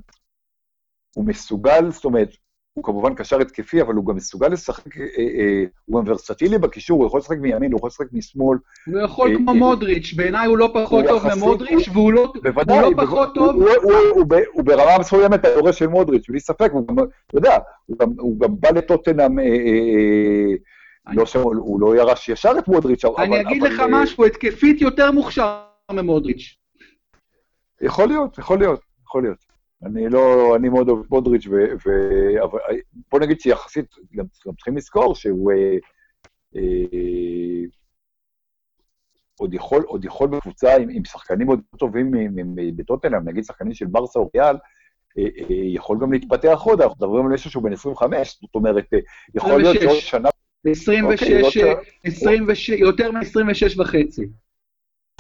[1.17, 2.29] הוא מסוגל, זאת אומרת,
[2.75, 6.99] הוא כמובן קשר התקפי, אבל הוא גם מסוגל לשחק, אה, אה, הוא גם ורסטילי בקישור,
[6.99, 10.47] הוא יכול לשחק מימין, הוא יכול לשחק משמאל, הוא יכול אה, כמו אה, מודריץ', בעיניי
[10.47, 13.47] הוא לא פחות הוא טוב יחסית- ממודריץ', והוא לא בוודאי, הוא לא בוודאי, פחות הוא-
[13.47, 13.57] טוב.
[13.63, 17.09] הוא- הוא- הוא ב- הוא ברמה מסוימת היורש של מודריץ', בלי ספק, הוא גם, אתה
[17.39, 19.51] יודע, הוא גם- הוא גם בא לטוטנאם, אה, אה,
[21.09, 23.25] אה, לא שהוא הוא לא ירש ישר את מודריץ', אבל...
[23.25, 25.61] אני אגיד אבל, לך אה, משהו, התקפית יותר מוכשר
[25.93, 26.57] ממודריץ'.
[27.81, 29.45] יכול להיות, יכול להיות, יכול להיות.
[29.87, 31.51] אני לא, אני מאוד אוהב את מודריץ', ו,
[31.87, 31.91] ו,
[32.45, 32.59] אבל
[33.11, 35.77] בוא נגיד שיחסית, גם, גם צריכים לזכור שהוא אה,
[36.57, 37.65] אה,
[39.39, 42.11] עוד, יכול, עוד יכול בקבוצה עם, עם שחקנים עוד טובים
[42.77, 44.57] בטוטנאם, נגיד שחקנים של ברסה או ריאל,
[45.19, 48.85] אה, אה, יכול גם להתפתח עוד, אנחנו מדברים על מישהו שהוא בן 25, זאת אומרת,
[48.95, 48.99] אה,
[49.35, 50.11] יכול להיות 26.
[50.11, 50.29] שעוד שנה,
[50.67, 51.75] 26, אוקיי, עוד שעה.
[52.05, 54.27] 26, יותר מ-26 וחצי.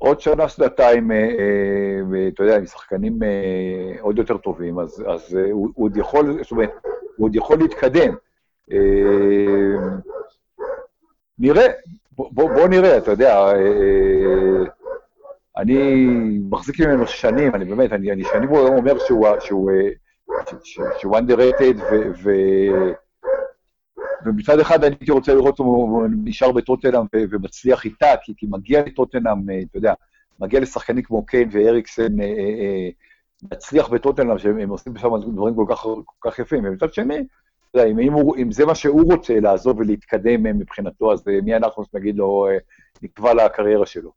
[0.00, 5.34] עוד שנה, שנתיים, אה, אה, אתה יודע, עם שחקנים אה, עוד יותר טובים, אז, אז
[5.34, 6.70] הוא, הוא עוד יכול, זאת אומרת,
[7.16, 8.14] הוא עוד יכול להתקדם.
[8.72, 8.78] אה,
[11.38, 11.66] נראה,
[12.12, 13.52] בוא, בוא, נראה, אתה יודע,
[15.56, 16.06] אני
[16.50, 19.70] מחזיק ממנו שנים, אני באמת, אני, אני שנים אומר שהוא, שהוא,
[20.98, 22.30] שהוא underrated, ו, ו,
[24.24, 29.50] ומצד אחד אני הייתי רוצה לראות אותו נשאר בטוטנאם ומצליח איתה, כי, כי מגיע לטוטנאם,
[29.50, 29.94] אה, אתה יודע,
[30.40, 32.88] מגיע לשחקנים כמו קיין ואריקסן, אה, אה,
[33.52, 36.64] מצליח בטוטנאם, שהם הם עושים שם דברים כל כך, כל כך יפים.
[36.64, 41.12] ומצד שני, אתה יודע, אם, אם, הוא, אם זה מה שהוא רוצה, לעזוב ולהתקדם מבחינתו,
[41.12, 42.46] אז מי אנחנו שנגיד לו,
[43.02, 44.12] נקבע לקריירה שלו.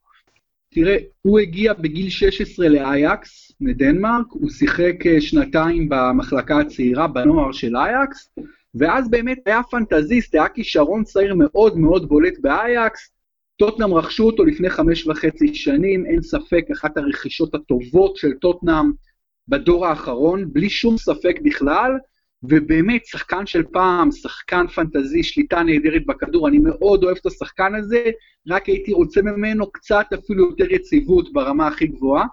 [0.70, 8.30] תראה, הוא הגיע בגיל 16 לאייקס, מדנמרק, הוא שיחק שנתיים במחלקה הצעירה בנוער של אייקס,
[8.80, 13.10] ואז באמת היה פנטזיסט, היה כישרון צעיר מאוד מאוד בולט באייקס.
[13.58, 18.92] טוטנאם רכשו אותו לפני חמש וחצי שנים, אין ספק, אחת הרכישות הטובות של טוטנאם
[19.48, 21.92] בדור האחרון, בלי שום ספק בכלל,
[22.44, 28.04] ובאמת, שחקן של פעם, שחקן פנטזי, שליטה נהדרת בכדור, אני מאוד אוהב את השחקן הזה,
[28.48, 32.26] רק הייתי רוצה ממנו קצת אפילו יותר יציבות ברמה הכי גבוהה,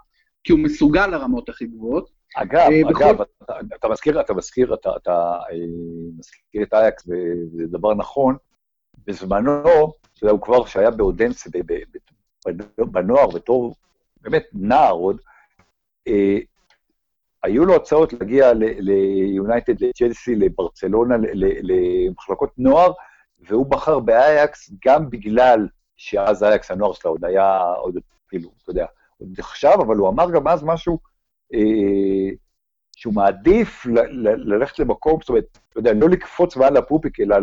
[0.44, 2.10] כי הוא מסוגל לרמות הכי גבוהות.
[2.34, 3.20] אגב, אה, אגב,
[3.74, 5.56] אתה, מזכיר, אתה מזכיר, אתה, אה,
[6.18, 8.36] מזכיר את אייקס, וזה דבר נכון,
[9.06, 11.82] בזמנו, אתה יודע, הוא כבר, כשהיה באודנס, ב- ב-
[12.46, 13.74] ב- בנוער, בתור
[14.20, 15.20] באמת נער עוד,
[16.08, 16.38] אה,
[17.42, 21.14] היו לו הצעות להגיע ליונייטד, לצ'לסי, לברצלונה,
[21.62, 22.92] למחלקות נוער,
[23.40, 28.86] והוא בחר באייקס גם בגלל שאז אייקס, הנוער שלה עוד היה, עוד כאילו, אתה יודע,
[29.18, 30.98] עוד נחשב, אבל הוא אמר גם אז משהו,
[32.96, 33.86] שהוא מעדיף
[34.36, 37.36] ללכת למקום, זאת אומרת, אתה יודע, לא לקפוץ מעל הפופיק, אלא,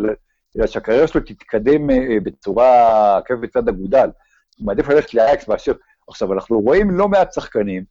[0.57, 4.09] אלא שהקריירה שלו תתקדם אה, בצורה עקב בצד אגודל.
[4.57, 5.73] הוא מעדיף ללכת לאייקס מאשר...
[6.07, 7.83] עכשיו, אנחנו רואים לא מעט שחקנים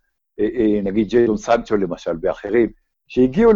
[0.82, 2.70] נגיד ג'יידון סנצ'ו למשל, ואחרים,
[3.08, 3.52] שהגיעו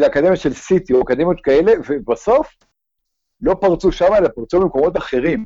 [0.00, 2.56] לאקדמיה של סיטי או אקדמיות כאלה, ובסוף
[3.40, 5.44] לא פרצו שם, אלא פרצו במקומות אחרים.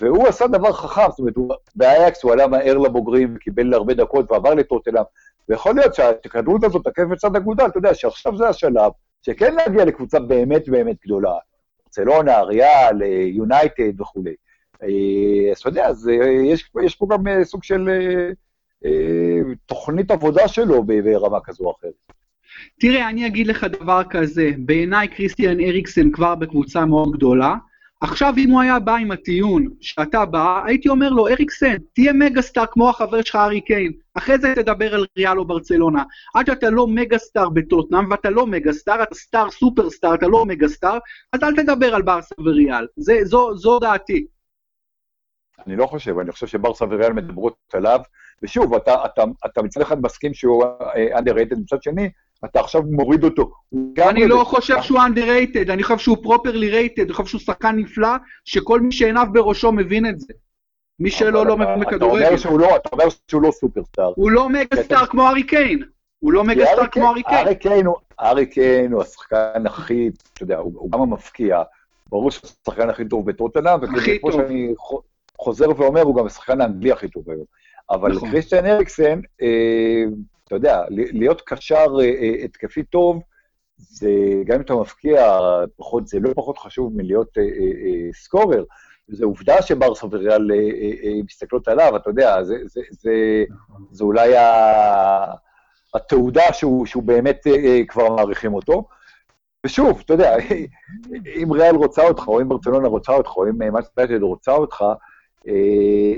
[0.00, 1.34] והוא עשה דבר חכם, זאת אומרת,
[1.76, 5.02] באייקס הוא עלה מהר לבוגרים, קיבל הרבה דקות ועבר לטוטלאם,
[5.48, 10.20] ויכול להיות שהכדרות הזאת תקף בצד אגודל, אתה יודע שעכשיו זה השלב, שכן להגיע לקבוצה
[10.20, 11.34] באמת באמת גדולה,
[11.84, 14.34] ברצלונה, ריאל, יונייטד וכולי.
[14.82, 17.88] אה, אז אתה יודע, אז אה, יש, יש פה גם אה, סוג של
[19.66, 21.92] תוכנית עבודה שלו ברמה כזו או אחרת.
[22.80, 27.54] תראה, אני אגיד לך דבר כזה, בעיניי קריסטיאן אריקסן כבר בקבוצה מאוד גדולה,
[28.00, 32.42] עכשיו אם הוא היה בא עם הטיעון שאתה בא, הייתי אומר לו, אריקסן, תהיה מגה
[32.42, 36.04] סטאר כמו החבר שלך ארי קיין, אחרי זה תדבר על ריאל או ברצלונה.
[36.34, 40.26] עד שאתה לא מגה סטאר בטוטנאם, ואתה לא מגה סטאר, אתה סטאר סופר סטאר, אתה
[40.26, 40.98] לא מגה סטאר,
[41.32, 42.86] אז אל תדבר על ברסה וריאל.
[42.96, 44.26] זה, זו, זו דעתי.
[45.66, 48.00] אני לא חושב, אני חושב שברסה וריאל מדברות עליו,
[48.42, 52.10] ושוב, אתה, אתה, אתה מצד אחד מסכים שהוא underrated, מצד שני,
[52.44, 53.50] אתה עכשיו מוריד אותו.
[53.98, 58.08] אני לא חושב שהוא underrated, אני חושב שהוא properly rated, אני חושב שהוא שחקן נפלא,
[58.44, 60.32] שכל מי שעיניו בראשו מבין את זה.
[61.00, 62.30] מי שלא לא מבין בכדורגל.
[62.58, 64.12] לא, אתה אומר שהוא לא סופרסטאר.
[64.16, 65.82] הוא לא מגה סטאר כמו ארי קיין.
[66.18, 67.46] הוא לא מגה סטאר כמו ארי קיין.
[68.20, 71.62] ארי קיין הוא השחקן הכי, אתה יודע, הוא גם המפקיע.
[72.08, 74.74] ברור שהוא השחקן הכי טוב בטוטנאם, וכמו שאני
[75.38, 77.44] חוזר ואומר, הוא גם השחקן האנגלי הכי טוב היום.
[77.90, 78.30] אבל נכון.
[78.30, 80.04] קריסטיאן אריקסן, אה,
[80.48, 83.22] אתה יודע, להיות קשר אה, אה, התקפי טוב,
[83.76, 84.10] זה,
[84.44, 85.38] גם אם אתה מפקיע,
[85.76, 88.64] פחות, זה לא פחות חשוב מלהיות אה, אה, סקורר.
[89.08, 90.50] זו עובדה שברסה וריאל
[91.24, 93.86] מסתכלות עליו, אתה יודע, זה, זה, זה, נכון.
[93.90, 94.44] זה אולי ה,
[95.94, 97.46] התעודה שהוא, שהוא באמת
[97.88, 98.88] כבר מעריכים אותו.
[99.66, 100.36] ושוב, אתה יודע,
[101.42, 104.84] אם ריאל רוצה אותך, או אם ברצלונה רוצה אותך, או אם מאצ'טייטד רוצה אותך,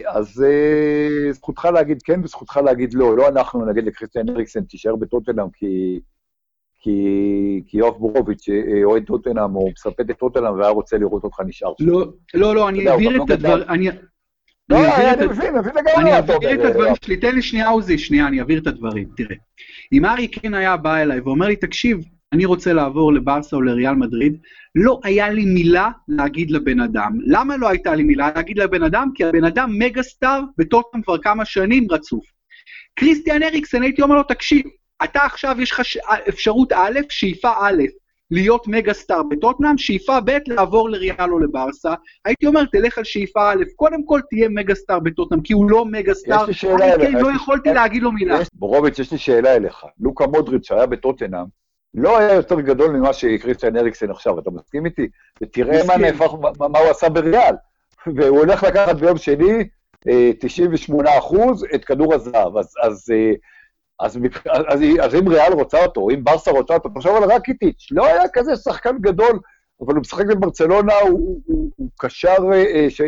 [0.06, 3.16] אז אה, זכותך להגיד כן וזכותך להגיד לא.
[3.16, 6.00] לא אנחנו נגיד לקריסטיאן אריקסן, תישאר בטוטנאם כי...
[6.82, 11.40] כי, כי יואב בורוביץ' אה, אוהד טוטנאם, או מספד את טוטנאם והיה רוצה לראות אותך
[11.46, 11.72] נשאר.
[11.80, 13.56] לא, לא, לא, אני אעביר את הדבר...
[13.56, 18.28] לא, אני מבין, מבין לגמרי אני אעביר את הדברים שלי, תן לי שנייה עוזי, שנייה,
[18.28, 19.08] אני אעביר את הדברים.
[19.16, 19.36] תראה,
[19.92, 21.98] אם ארי קין היה בא אליי ואומר לי, תקשיב,
[22.32, 24.36] אני רוצה לעבור לברסה או לריאל מדריד,
[24.74, 27.18] לא היה לי מילה להגיד לבן אדם.
[27.26, 29.10] למה לא הייתה לי מילה להגיד לבן אדם?
[29.14, 32.24] כי הבן אדם מגה סטאר בטוטנאם כבר כמה שנים רצוף.
[32.94, 34.66] קריסטיאן אריקסן, הייתי אומר לו, תקשיב,
[35.04, 35.98] אתה עכשיו יש לך ש...
[36.28, 37.82] אפשרות א', שאיפה א',
[38.30, 41.94] להיות מגה סטאר בטוטנאם, שאיפה ב', לעבור לריאל או לברסה.
[42.24, 45.84] הייתי אומר, תלך על שאיפה א', קודם כל תהיה מגה סטאר בטוטנאם, כי הוא לא
[45.84, 46.42] מגה סטאר.
[46.42, 47.14] יש לי שאלה אליך.
[47.14, 48.38] לא יכולתי להגיד לו מילה.
[48.52, 49.84] בורוביץ', יש לי שאלה אליך.
[50.00, 51.44] לוקה מודריץ' שהיה בטוטנאם,
[51.94, 55.08] לא היה יותר גדול ממה שקריסטיאן אריקסן עכשיו, אתה מסכים איתי?
[55.42, 57.54] ותראה מה נהפך, מה הוא עשה בריאל.
[58.06, 59.68] והוא הולך לקחת ביום שני
[60.38, 62.56] 98 אה, אחוז את כדור הזהב.
[62.56, 63.32] אז, אז, אה,
[64.00, 67.32] אז, אז, אז, אז אם ריאל רוצה אותו, או אם ברסה רוצה אותו, תחשוב על
[67.32, 69.38] רקיטיץ', לא היה כזה שחקן גדול,
[69.80, 72.36] אבל הוא משחק בברצלונה, הוא, הוא, הוא, קשר...
[72.52, 73.00] אה, ש...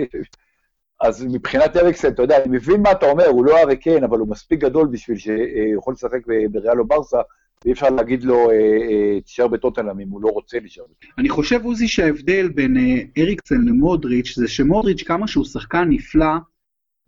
[1.01, 4.18] אז מבחינת אריקסן, אתה יודע, אני מבין מה אתה אומר, הוא לא ארי קיין, אבל
[4.18, 7.18] הוא מספיק גדול בשביל שיכול לשחק בריאל או ברסה,
[7.64, 10.85] ואי אפשר להגיד לו, אה, אה, תישאר בטוטנאם אם הוא לא רוצה להישאר.
[11.18, 16.35] אני חושב, עוזי, שההבדל בין אה, אריקסן למודריץ' זה שמודריץ', כמה שהוא שחקן נפלא,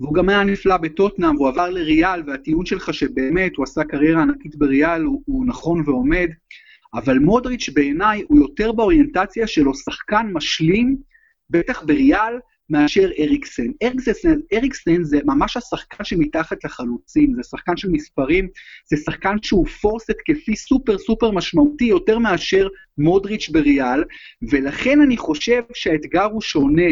[0.01, 4.57] והוא גם היה נפלא בטוטנאם, והוא עבר לריאל, והטיעון שלך שבאמת הוא עשה קריירה ענקית
[4.57, 6.29] בריאל, הוא, הוא נכון ועומד,
[6.95, 10.97] אבל מודריץ' בעיניי הוא יותר באוריינטציה שלו שחקן משלים,
[11.51, 12.35] בטח בריאל,
[12.70, 13.66] מאשר אריקסן.
[13.83, 18.48] אריקסן, אריקסן זה ממש השחקן שמתחת לחלוצים, זה שחקן של מספרים,
[18.90, 24.05] זה שחקן שהוא פורס התקפי סופר סופר משמעותי יותר מאשר מודריץ' בריאל,
[24.50, 26.90] ולכן אני חושב שהאתגר הוא שונה,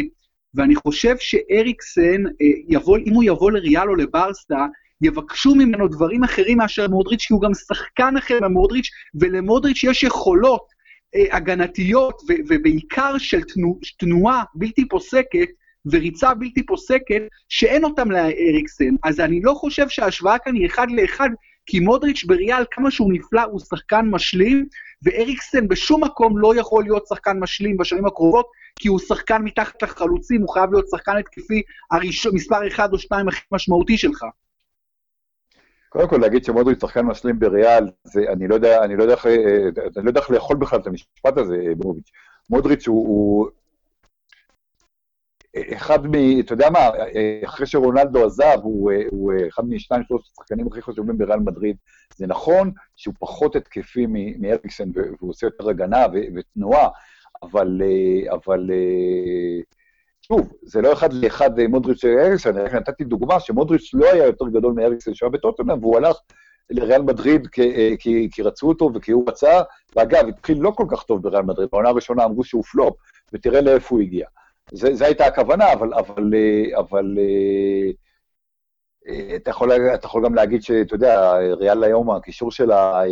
[0.55, 4.67] ואני חושב שאריקסן, אה, יבוא, אם הוא יבוא לריאל או לברסה,
[5.03, 10.67] יבקשו ממנו דברים אחרים מאשר מודריץ', כי הוא גם שחקן אחר ממודריץ', ולמודריץ' יש יכולות
[11.15, 15.49] אה, הגנתיות ובעיקר של תנו, תנועה בלתי פוסקת,
[15.87, 18.95] וריצה בלתי פוסקת, שאין אותם לאריקסן.
[19.05, 21.29] אז אני לא חושב שההשוואה כאן היא אחד לאחד,
[21.67, 24.67] כי מודריץ' בריאל, כמה שהוא נפלא, הוא שחקן משלים,
[25.03, 28.47] ואריקסן בשום מקום לא יכול להיות שחקן משלים בשנים הקרובות,
[28.79, 33.29] כי הוא שחקן מתחת לחלוצים, הוא חייב להיות שחקן התקפי הראשון, מספר 1 או 2
[33.29, 34.25] הכי משמעותי שלך.
[35.89, 39.33] קודם כל, להגיד שמודריץ' שחקן משלים בריאל, זה, אני לא יודע, אני לא איך, אה,
[39.97, 42.11] אני לא לאכול בכלל את המשפט הזה, ברוביץ'.
[42.51, 43.49] מודריץ' הוא, הוא,
[45.57, 46.41] אחד מ...
[46.41, 46.89] אתה יודע מה,
[47.45, 51.77] אחרי שרונלדו עזב, הוא, הוא אחד משניים, שלושת השחקנים הכי חשובים בריאל מדריד.
[52.17, 54.07] זה נכון שהוא פחות התקפי
[54.39, 56.89] מאריקסן, והוא עושה יותר הגנה ותנועה,
[57.43, 57.83] אבל,
[58.31, 58.71] אבל
[60.23, 64.73] שוב, זה לא אחד לאחד מודריץ' ואריקסן, אני נתתי דוגמה שמודריץ' לא היה יותר גדול
[64.73, 66.17] מאריקסן שהיה בטוטנאם, והוא הלך
[66.71, 69.61] לריאל מדריד כי, כי, כי רצו אותו וכי הוא רצה,
[69.97, 72.97] ואגב, התחיל לא כל כך טוב בריאל מדריד, בעונה הראשונה אמרו שהוא פלופ,
[73.33, 74.27] ותראה לאיפה הוא הגיע.
[74.71, 76.35] זו הייתה הכוונה, אבל, אבל,
[76.79, 77.19] אבל
[79.37, 83.03] אתה יכול, אתה יכול גם להגיד שאתה יודע, ריאל היום, הקישור שלה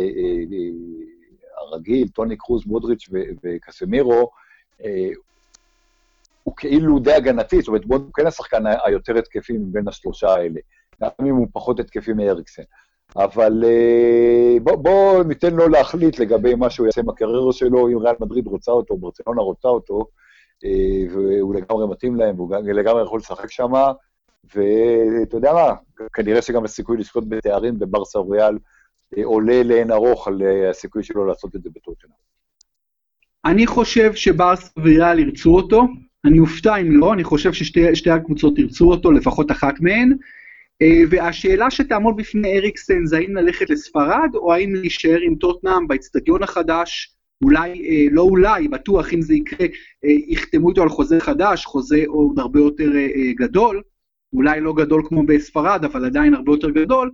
[1.57, 3.09] הרגיל, טוני קרוז, מודריץ'
[3.43, 4.29] וקסמירו,
[6.43, 10.59] הוא כאילו די הגנתי, זאת אומרת, הוא כן השחקן היותר התקפי מבין השלושה האלה,
[11.01, 12.63] גם אם הוא פחות התקפי מאריקסן.
[13.15, 17.97] אבל אה, בואו בוא ניתן לו להחליט לגבי מה שהוא יעשה עם הקריירה שלו, אם
[17.97, 20.05] ריאל מדריד רוצה אותו, ברצלונה רוצה אותו, אה,
[21.11, 23.71] והוא לגמרי מתאים להם, והוא לגמרי יכול לשחק שם,
[24.55, 25.73] ואתה יודע מה,
[26.13, 28.57] כנראה שגם הסיכוי לזכות בתארים בברסה ריאל
[29.17, 32.13] אה, עולה לאין ארוך על הסיכוי שלו לעשות את זה בטוטנאם.
[33.45, 35.83] אני חושב שברסה וריאל ירצו אותו,
[36.25, 40.17] אני אופתע אם לא, אני חושב ששתי הקבוצות ירצו אותו, לפחות אחת מהן.
[40.81, 46.43] אה, והשאלה שתעמוד בפני אריקסן זה האם ללכת לספרד, או האם להישאר עם טוטנאם באצטדיון
[46.43, 49.67] החדש, אולי, אה, לא אולי, בטוח אם זה יקרה,
[50.05, 52.91] אה, יחתמו איתו על חוזה חדש, חוזה עוד הרבה יותר
[53.35, 53.81] גדול,
[54.33, 57.11] אולי לא גדול כמו בספרד, אבל עדיין הרבה יותר גדול,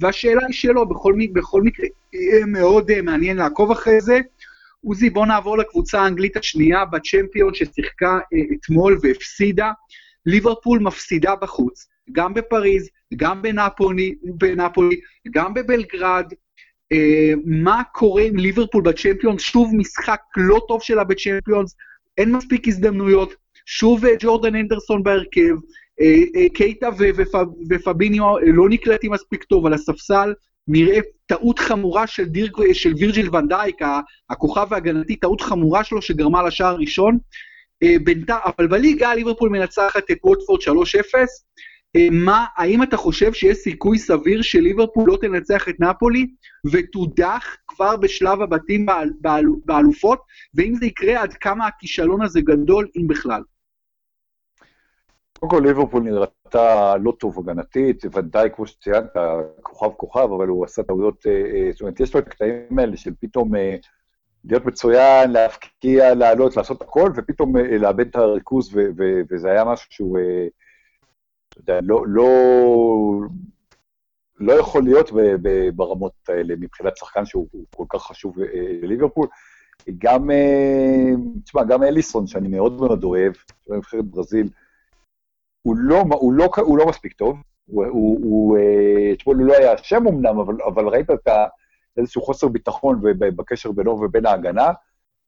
[0.00, 1.86] והשאלה היא שלו, בכל, בכל מקרה,
[2.46, 4.20] מאוד מעניין לעקוב אחרי זה.
[4.84, 8.18] עוזי, בוא נעבור לקבוצה האנגלית השנייה בצ'מפיון ששיחקה
[8.54, 9.70] אתמול והפסידה.
[10.26, 15.00] ליברפול מפסידה בחוץ, גם בפריז, גם בנפולי, בנפולי
[15.30, 16.32] גם בבלגרד.
[16.94, 19.42] Uh, מה קורה עם ליברפול בצ'מפיונס?
[19.42, 21.76] שוב משחק לא טוב שלה בצ'מפיונס,
[22.18, 23.34] אין מספיק הזדמנויות,
[23.66, 25.54] שוב uh, ג'ורדן אנדרסון בהרכב,
[26.00, 26.88] uh, קייטה
[27.70, 28.24] ופביניו
[28.54, 30.34] לא נקלטים מספיק טוב על הספסל,
[30.68, 33.76] נראה טעות חמורה של, דיר, של וירג'יל ונדייק,
[34.30, 37.18] הכוכב ההגנתי, טעות חמורה שלו שגרמה לשער הראשון.
[38.04, 40.68] בינתיים, אבל בליגה ליברפול מנצחת את ווטפורד 3-0,
[41.14, 41.24] אה,
[41.96, 46.30] מה, האם אתה חושב שיש סיכוי סביר שליברפול לא תנצח את נפולי
[46.72, 50.18] ותודח כבר בשלב הבתים באל, באל, באלופות,
[50.54, 53.42] ואם זה יקרה, עד כמה הכישלון הזה גדול, אם בכלל?
[55.38, 59.10] קודם כל ליברפול נראתה לא טוב הגנתית, ודאי כמו שציינת,
[59.62, 62.96] כוכב כוכב, אבל הוא עשה טעויות, אה, אה, זאת אומרת, יש לו את הקטעים האלה
[62.96, 63.52] של פתאום
[64.44, 68.78] להיות מצוין, להפקיע, לעלות, לעשות הכל, ופתאום לאבד את הריכוז,
[69.30, 70.18] וזה היה משהו שהוא...
[71.50, 72.28] אתה יודע, לא, לא,
[74.38, 75.10] לא יכול להיות
[75.74, 78.46] ברמות האלה מבחינת שחקן שהוא כל כך חשוב אה,
[78.82, 79.28] לליברפול.
[79.98, 81.10] גם, אה,
[81.44, 83.32] תשמע, גם אליסון, שאני מאוד מאוד אוהב,
[83.64, 84.48] שהוא נבחרת ברזיל,
[85.62, 87.36] הוא לא, הוא, לא, הוא לא מספיק טוב.
[87.66, 91.28] הוא, הוא, הוא, אה, אתמול לא היה אשם אמנם, אבל, אבל ראית את
[91.96, 94.68] איזשהו חוסר ביטחון בקשר בינו ובין ההגנה.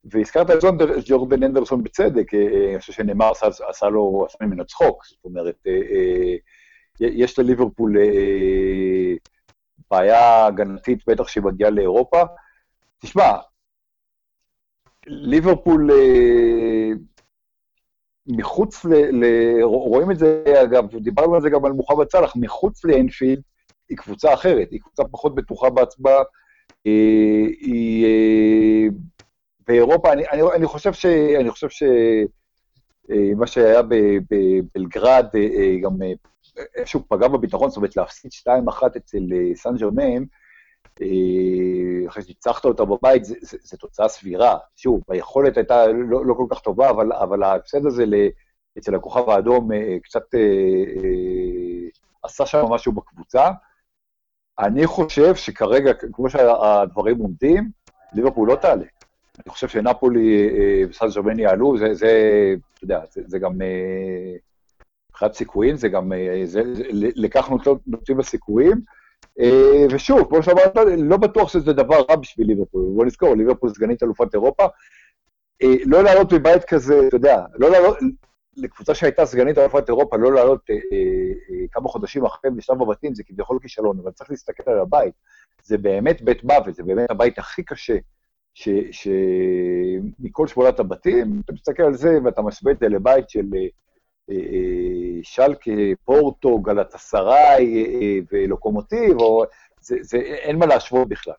[0.04, 0.58] והזכרת את
[1.04, 3.30] ג'ורדן אנדרסון בצדק, אה, אה, אני חושב שנאמר
[3.68, 6.36] עשה, לו, עשה ממנו צחוק, זאת אומרת, אה,
[7.00, 7.96] יש לליברפול
[9.90, 12.22] בעיה הגנתית, בטח שהיא מגיעה לאירופה.
[12.98, 13.32] תשמע,
[15.06, 15.90] ליברפול
[18.26, 19.24] מחוץ ל, ל...
[19.62, 23.42] רואים את זה, אגב, דיברנו על זה גם על מוחמד סאלח, מחוץ לאנפילד
[23.88, 26.16] היא קבוצה אחרת, היא קבוצה פחות בטוחה בעצמה,
[26.84, 28.06] היא
[29.68, 31.06] באירופה, אני, אני, אני חושב ש...
[31.06, 31.82] אני חושב ש...
[33.10, 33.82] אה, מה שהיה
[34.30, 35.92] בבלגרד אה, אה, גם
[36.76, 38.48] איפשהו פגע בביטחון, זאת אומרת להפסיד 2-1
[38.96, 39.18] אצל
[39.54, 40.24] סן ג'רמן,
[42.08, 44.56] אחרי שניצחת אותה בבית, זו תוצאה סבירה.
[44.76, 48.04] שוב, היכולת הייתה לא, לא כל כך טובה, אבל, אבל ההפסד הזה
[48.78, 49.68] אצל הכוכב האדום
[50.02, 50.22] קצת
[52.22, 53.50] עשה שם משהו בקבוצה.
[54.58, 57.70] אני חושב שכרגע, כמו שהדברים עומדים,
[58.12, 58.86] ליברפול לא תעלה.
[59.38, 62.10] אני חושב שנפולי אה, וסן ג'רמן יעלו, זה, זה,
[62.74, 64.36] אתה יודע, זה, זה גם אה,
[65.10, 66.62] מבחינת סיכויים, זה גם, אה, זה,
[66.92, 67.50] לכך
[67.86, 68.80] נותנים בסיכויים.
[69.90, 72.82] ושוב, כמו שאמרת, לא בטוח שזה דבר רע בשביל ליברפול.
[72.94, 74.66] בוא נזכור, ליברפול סגנית אלופת אירופה.
[75.84, 77.96] לא לעלות מבית כזה, אתה יודע, לא לעלות,
[78.56, 80.60] לקבוצה שהייתה סגנית אלופת אירופה, לא לעלות
[81.72, 85.14] כמה חודשים אחרי בשלב הבתים, זה כביכול כישלון, אבל צריך להסתכל על הבית.
[85.62, 87.96] זה באמת בית מוות, זה באמת הבית הכי קשה
[88.54, 93.66] שמכל שמונת הבתים, אתה מסתכל על זה ואתה משווה את זה לבית של אה,
[94.30, 95.70] אה, שלקה,
[96.04, 99.44] פורטו, גלטסראי אה, ולוקומוטיב, או,
[99.80, 101.34] זה, זה, אין מה להשוות בכלל.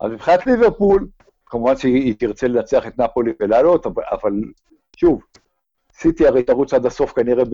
[0.00, 1.08] אז מבחינת ליברפול,
[1.46, 4.32] כמובן שהיא תרצה לנצח את נפולי ולעלות, אבל
[4.96, 5.22] שוב,
[5.92, 7.44] סיטי הרי תרוץ עד הסוף כנראה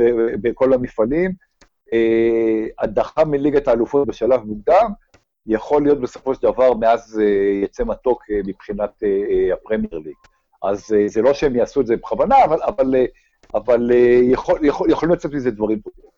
[0.42, 1.32] בכל המפעלים.
[2.78, 4.90] הדחה מליגת האלופות בשלב מוקדם,
[5.46, 10.14] יכול להיות בסופו של דבר, מאז uh, יצא מתוק uh, מבחינת uh, הפרמייר ליג.
[10.62, 12.94] אז זה לא שהם יעשו את זה בכוונה, אבל, אבל,
[13.54, 13.90] אבל
[14.22, 16.10] יכול, יכול, יכולים לצאת מזה דברים טובים.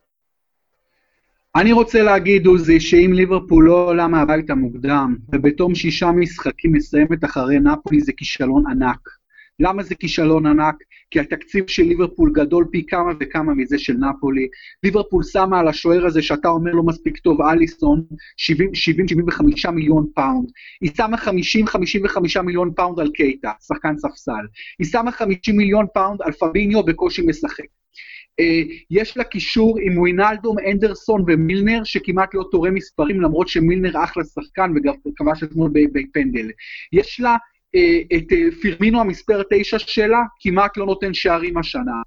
[1.56, 7.58] אני רוצה להגיד, עוזי, שאם ליברפול לא עולה מהבית המוקדם, ובתום שישה משחקים מסיימת אחרי
[7.58, 9.08] נפולי, זה כישלון ענק.
[9.60, 10.74] למה זה כישלון ענק?
[11.10, 14.48] כי התקציב של ליברפול גדול פי כמה וכמה מזה של נפולי.
[14.82, 18.04] ליברפול שמה על השוער הזה שאתה אומר לא מספיק טוב, אליסון,
[19.66, 20.48] 70-75 מיליון פאונד.
[20.80, 24.46] היא שמה 50-55 מיליון פאונד על קייטה, שחקן ספסל.
[24.78, 27.64] היא שמה 50 מיליון פאונד על פביניו, בקושי משחק.
[28.40, 34.24] Uh, יש לה קישור עם ווינלדום, אנדרסון ומילנר, שכמעט לא תורם מספרים, למרות שמילנר אחלה
[34.24, 36.50] שחקן וגם כבש אתמול בפנדל.
[36.92, 37.36] יש לה
[38.16, 42.02] את uh, פירמינו המספר 9 שלה, כמעט לא נותן שערים השנה.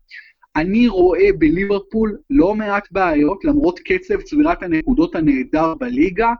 [0.55, 6.33] אני רואה בליברפול לא מעט בעיות, למרות קצב צבירת הנקודות הנהדר בליגה,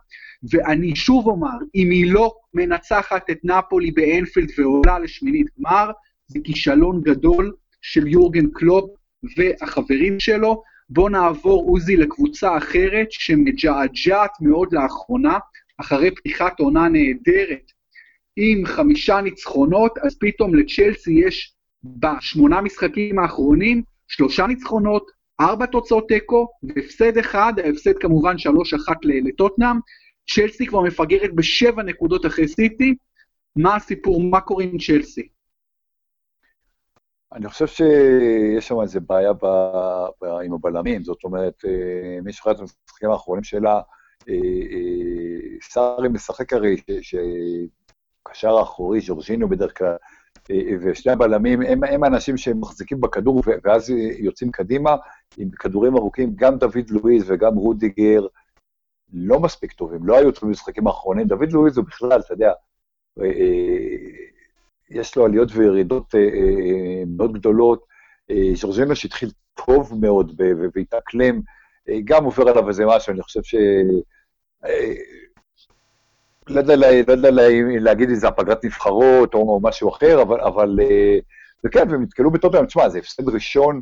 [0.51, 5.91] ואני שוב אומר, אם היא לא מנצחת את נפולי באנפילד ועולה לשמינית גמר,
[6.27, 8.89] זה כישלון גדול של יורגן קלופ,
[9.37, 10.63] והחברים שלו.
[10.89, 15.37] בואו נעבור, עוזי, לקבוצה אחרת שמג'עג'עת מאוד לאחרונה,
[15.77, 17.71] אחרי פתיחת עונה נהדרת
[18.39, 25.11] עם חמישה ניצחונות, אז פתאום לצ'לסי יש בשמונה משחקים האחרונים שלושה ניצחונות,
[25.41, 29.75] ארבע תוצאות תיקו, והפסד אחד, ההפסד כמובן שלוש אחת לטוטנאם.
[30.29, 32.95] צ'לסי כבר מפגרת בשבע נקודות אחרי סיטי.
[33.55, 35.27] מה הסיפור, מה קורה עם צ'לסי?
[37.33, 39.45] אני חושב שיש שם איזו בעיה ב,
[40.21, 43.81] ב, עם הבלמים, זאת אומרת, אה, מי שראה את המשחקים האחרונים שלה,
[44.29, 44.33] אה,
[44.71, 46.75] אה, סארי משחק הרי,
[48.37, 49.95] שקשר האחורי, ז'ורג'ינו בדרך כלל,
[50.81, 54.95] ושני הבלמים הם, הם האנשים שמחזיקים בכדור ואז יוצאים קדימה
[55.37, 58.27] עם כדורים ארוכים, גם דוד לואיז וגם רודיגר
[59.13, 61.27] לא מספיק טובים, לא היו טובים במשחקים האחרונים.
[61.27, 62.51] דוד לואיז הוא בכלל, אתה יודע,
[64.89, 67.85] יש לו עליות וירידות אה, אה, מאוד גדולות.
[68.31, 69.29] אה, ז'ורג'ינו שהתחיל
[69.65, 70.41] טוב מאוד
[70.75, 71.41] והתאקלם,
[71.89, 73.55] אה, גם עובר עליו איזה משהו, אני חושב ש...
[76.49, 76.75] לא יודע,
[77.07, 77.29] לא יודע
[77.79, 81.17] להגיד איזה הפגרת נבחרות או, משהו אחר, אבל, אבל אה,
[81.63, 83.81] וכן, והם נתקלו בטוטנאם, תשמע, זה הפסד ראשון,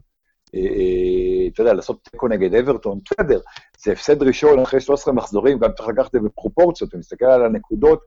[0.55, 3.39] אה, אה, אתה יודע, לעשות תיקו נגד אברטון, בסדר,
[3.77, 7.99] זה הפסד ראשון אחרי 13 מחזורים, גם צריך לקחת את זה בפרופורציות, ומסתכל על הנקודות,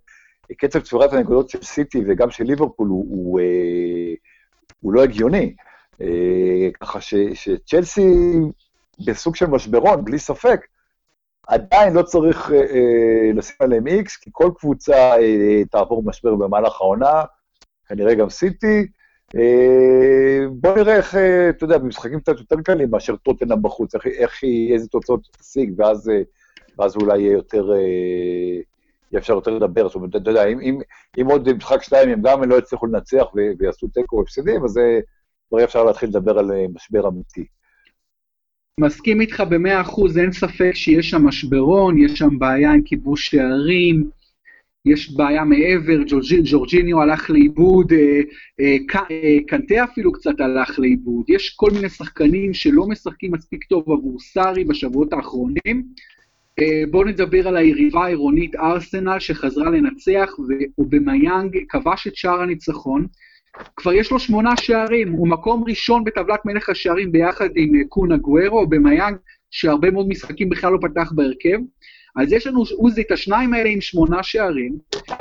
[0.58, 4.14] קצב צבירת הנקודות של סיטי וגם של ליברפול הוא, הוא, אה,
[4.80, 5.54] הוא לא הגיוני.
[6.80, 6.98] ככה
[7.34, 8.14] שצ'לסי
[9.06, 10.60] בסוג של משברון, בלי ספק,
[11.48, 16.80] עדיין לא צריך אה, אה לשים עליהם איקס, כי כל קבוצה אה, תעבור משבר במהלך
[16.80, 17.22] העונה,
[17.88, 18.86] כנראה גם סיטי.
[19.36, 24.06] אה, בוא נראה איך, אה, אתה יודע, במשחקים קצת יותר קלים מאשר טוטנאם בחוץ, איך,
[24.06, 26.22] איך היא, איזה תוצאות תשיג, ואז, אה,
[26.78, 27.72] ואז אולי יהיה יותר...
[27.72, 28.60] אה,
[29.18, 29.88] אפשר יותר לדבר.
[29.88, 30.78] זאת אומרת, אתה יודע, אם, אם,
[31.20, 33.26] אם עוד משחק שניים הם גם לא יצליחו לנצח
[33.58, 34.80] ויעשו תיקו הפסדים, אז
[35.48, 37.46] כבר יהיה אפשר להתחיל לדבר על אה, משבר אמיתי.
[38.78, 44.10] מסכים איתך במאה אחוז, אין ספק שיש שם משברון, יש שם בעיה עם כיבוש שערים,
[44.84, 45.98] יש בעיה מעבר,
[46.44, 48.20] ג'ורג'יניו הלך לאיבוד, אה,
[48.60, 48.76] אה,
[49.10, 54.20] אה, קנטה אפילו קצת הלך לאיבוד, יש כל מיני שחקנים שלא משחקים מספיק טוב עבור
[54.20, 55.82] סארי בשבועות האחרונים,
[56.60, 63.06] אה, בואו נדבר על היריבה העירונית ארסנל שחזרה לנצח ואובמיאנג כבש את שער הניצחון.
[63.76, 68.16] כבר יש לו שמונה שערים, הוא מקום ראשון בטבלת מלך השערים ביחד עם אה, קון
[68.16, 69.16] אגוארו, אובמיאנג
[69.50, 71.58] שהרבה מאוד משחקים בכלל לא פתח בהרכב.
[72.16, 74.78] אז יש לנו, עוזי, את השניים האלה עם שמונה שערים,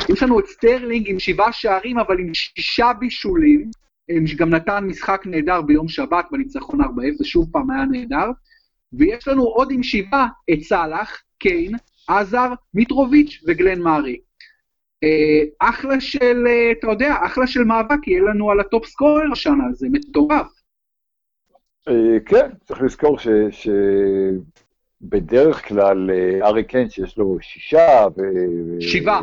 [0.09, 3.69] יש לנו את סטרלינג עם שבעה שערים אבל עם שישה בישולים,
[4.25, 6.85] שגם נתן משחק נהדר ביום שבת בניצחון 4-0,
[7.17, 8.31] זה שוב פעם היה נהדר.
[8.93, 11.75] ויש לנו עוד עם שבעה את סאלח, קיין,
[12.07, 14.19] הזאר, מיטרוביץ' וגלן מאריי.
[15.03, 19.31] אה, אחלה של, אה, אתה יודע, אחלה של מאבק יהיה לנו על ה top scorer
[19.31, 20.47] השנה, זה מטורף.
[21.87, 23.17] אה, כן, צריך לזכור
[25.01, 26.09] שבדרך כלל
[26.41, 28.21] ארי קיין, שיש לו שישה ו...
[28.81, 29.21] שבעה.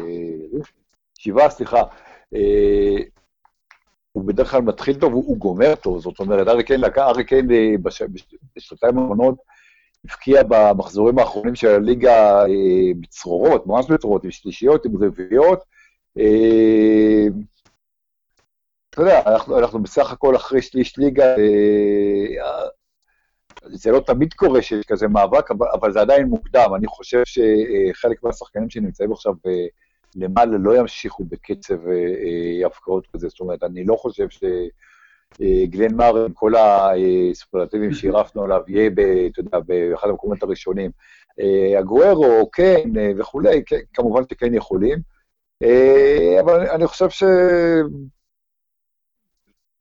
[1.19, 1.83] שבעה, סליחה.
[4.13, 6.81] הוא בדרך כלל מתחיל טוב, הוא, גומר טוב, זאת אומרת, ארי קיין
[8.57, 9.39] בשנתיים האחרונות
[10.05, 15.65] הבקיע במחזורים האחרונים של הליגה אה, בצרורות, ממש בצרורות, עם שלישיות, עם רביעיות.
[16.19, 17.27] אה,
[18.91, 22.67] אתה יודע, אנחנו, אנחנו בסך הכל אחרי שליש ליגה, אה,
[23.65, 26.71] זה לא תמיד קורה שיש כזה מאבק, אבל, אבל זה עדיין מוקדם.
[26.77, 29.35] אני חושב שחלק מהשחקנים שנמצאים עכשיו
[30.17, 31.79] למעלה לא ימשיכו בקצב
[32.67, 34.45] הפקעות כזה, זאת אומרת, אני לא חושב ש...
[35.43, 38.91] אה, גלן מאר, עם כל הסופרלטיבים שהרפנו עליו, יהיה,
[39.33, 40.91] אתה יודע, באחד המקומות הראשונים.
[41.41, 44.99] אה, הגוארו, כן, אה, וכולי, כן, כמובן שכן יכולים.
[46.41, 47.23] אבל אני חושב ש...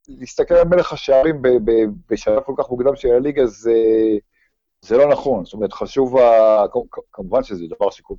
[0.08, 1.42] להסתכל על מלך השערים
[2.10, 3.74] בשלב כל כך מוקדם של הליגה, זה,
[4.82, 5.46] זה לא נכון.
[5.46, 6.16] זאת אומרת, חשוב,
[7.12, 8.18] כמובן שזה דבר ששחקנים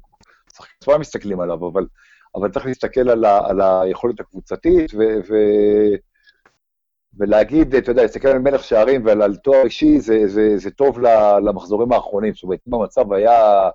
[0.81, 1.87] עצמם מסתכלים עליו, אבל,
[2.35, 5.35] אבל צריך להסתכל על, ה, על היכולת הקבוצתית, ו, ו,
[7.19, 10.99] ולהגיד, אתה יודע, להסתכל על מלך שערים ועל תואר אישי, זה, זה, זה טוב
[11.47, 12.35] למחזורים האחרונים.
[12.35, 13.71] זאת אומרת, אם המצב היה,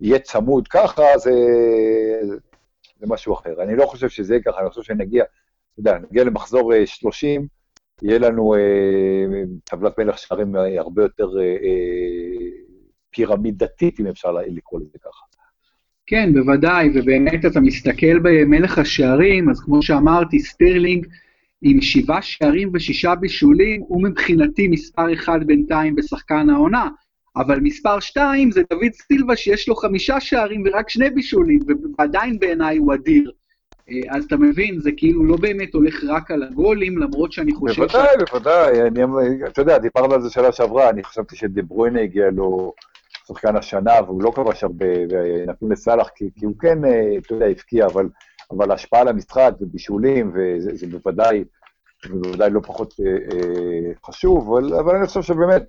[0.00, 1.32] יהיה צמוד ככה, זה,
[3.00, 3.62] זה משהו אחר.
[3.62, 7.46] אני לא חושב שזה יהיה ככה, אני חושב שנגיע, אתה יודע, נגיע למחזור 30, אה,
[8.02, 8.60] יהיה לנו אה,
[9.64, 12.48] טבלת מלך שערים אה, הרבה יותר אה, אה,
[13.10, 15.24] פירמידתית, אם אפשר לקרוא לזה ככה.
[16.06, 21.06] כן, בוודאי, ובאמת אתה מסתכל במלך השערים, אז כמו שאמרתי, סטרלינג
[21.66, 26.88] עם שבעה שערים ושישה בישולים, הוא מבחינתי מספר אחד בינתיים בשחקן העונה,
[27.36, 31.58] אבל מספר שתיים זה דוד סילבה שיש לו חמישה שערים ורק שני בישולים,
[31.98, 33.30] ועדיין בעיניי הוא אדיר.
[33.90, 37.82] אה, אז אתה מבין, זה כאילו לא באמת הולך רק על הגולים, למרות שאני חושב
[37.82, 38.32] בוודאי, ש...
[38.32, 39.48] בוודאי, בוודאי.
[39.48, 41.62] אתה יודע, דיברנו על זה שנה שעברה, אני חשבתי שדה
[42.02, 42.72] הגיע לו
[43.28, 47.46] שחקן השנה, והוא לא כבש הרבה, ונתנו לסאלח, כי, כי הוא כן, אה, אתה יודע,
[47.46, 48.08] הבקיע, אבל,
[48.50, 51.44] אבל ההשפעה על המשחק ובישולים, וזה בוודאי,
[52.10, 55.62] בוודאי לא פחות אה, אה, חשוב, אבל, אבל אני חושב שבאמת,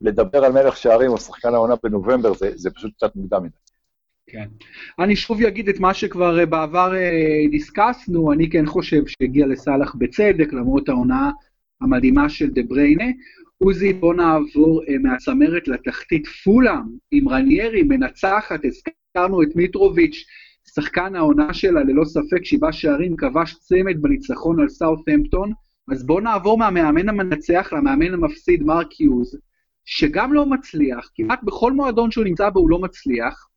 [0.00, 3.56] לדבר על מלך שערים או שחקן העונה בנובמבר, זה, זה פשוט קצת מוקדם מדי.
[4.26, 4.46] כן.
[4.98, 9.94] אני שוב אגיד את מה שכבר אה, בעבר אה, דיסקסנו, אני כן חושב שהגיע לסאלח
[9.94, 11.30] בצדק, למרות העונה
[11.80, 13.04] המדהימה של דה בריינה.
[13.58, 20.24] עוזי, בוא נעבור אה, מהצמרת לתחתית פולאם, עם רניירי מנצחת, הזכרנו את מיטרוביץ',
[20.80, 25.52] שחקן העונה שלה ללא ספק, שבעה שערים, כבש צמד בניצחון על סאות'המפטון.
[25.92, 29.38] אז בואו נעבור מהמאמן המנצח למאמן המפסיד, מרק יוז,
[29.84, 33.48] שגם לא מצליח, כמעט בכל מועדון שהוא נמצא בו הוא לא מצליח.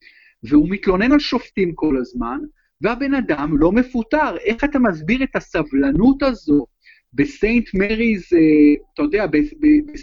[0.44, 2.40] והוא מתלונן על שופטים כל הזמן,
[2.82, 4.38] והבן אדם לא מפוטר.
[4.38, 6.66] איך אתה מסביר את הסבלנות הזו
[7.14, 9.26] בסיינט מריז, אה, אתה יודע,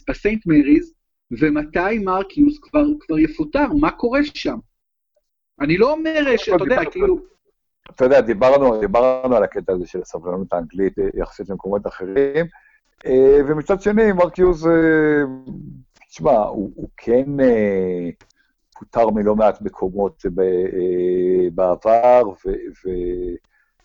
[0.00, 0.94] בסיינט מריז,
[1.30, 3.66] ומתי מרקיוס כבר, כבר יפוטר?
[3.80, 4.56] מה קורה שם?
[5.60, 7.18] אני לא אומר שאתה יודע, כאילו...
[7.90, 12.46] אתה יודע, דיברנו, דיברנו על הקטע הזה של הסבלנות האנגלית אה, יחסית למקומות אחרים,
[13.06, 14.66] אה, ומצד שני, מרקיוס,
[16.08, 17.24] תשמע, הוא, הוא כן...
[18.78, 22.22] פוטר מלא מעט מקומות אה, בעבר,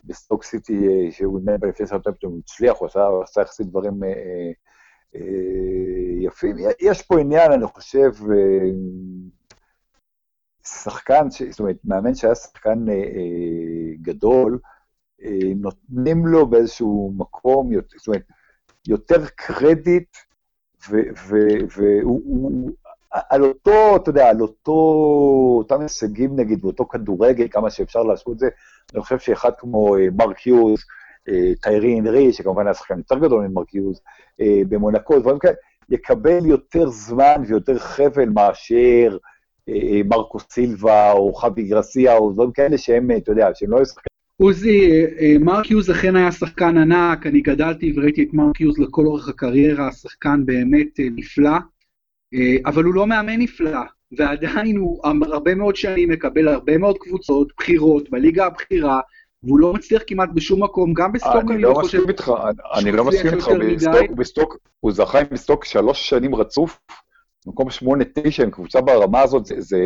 [0.06, 2.88] ובסטוק סיטי, אה, שהוא אימן בלפני סרטנפטון, הוא הצליח, הוא
[3.24, 4.52] עשה יחסית דברים אה,
[6.20, 6.56] יפים.
[6.80, 8.12] יש פה עניין, אני חושב,
[10.68, 12.86] שחקן, זאת אומרת, מאמן שהיה שחקן
[14.02, 14.60] גדול,
[15.56, 18.24] נותנים לו באיזשהו מקום, זאת אומרת,
[18.88, 20.18] יותר קרדיט,
[21.78, 22.72] והוא
[23.30, 24.72] על אותו, אתה יודע, על אותו,
[25.58, 28.50] אותם הישגים נגיד, באותו כדורגל, כמה שאפשר לעשות את זה,
[28.94, 30.80] אני חושב שאחד כמו אה, מרק יוז,
[31.30, 34.02] אה, טיירי אנרי, שכמובן היה שחקן יותר גדול ממרק יוז,
[34.42, 35.54] אה, במונקו, דברים כאלה,
[35.90, 39.18] יקבל יותר זמן ויותר חבל מאשר
[40.06, 44.14] מרקו סילבה או חבי גרסיה, או דברים כאלה שהם, אתה יודע, שהם לא ישחקנים.
[44.38, 45.06] עוזי,
[45.40, 49.92] מרק יוז אכן היה שחקן ענק, אני גדלתי וראיתי את מרק יוז לכל אורך הקריירה,
[49.92, 51.58] שחקן באמת נפלא.
[52.34, 53.80] אה, אבל הוא לא מאמן נפלא,
[54.18, 59.00] ועדיין הוא הרבה מאוד שנים מקבל הרבה מאוד קבוצות בכירות בליגה הבכירה,
[59.44, 62.00] והוא לא מצליח כמעט בשום מקום, גם בסטוק אני לא חושב...
[62.80, 63.48] אני לא מסכים איתך,
[64.18, 66.80] בסטוק, הוא זכה עם בסטוק שלוש שנים רצוף,
[67.46, 69.78] במקום שמונה, תשע, עם קבוצה ברמה הזאת, זה...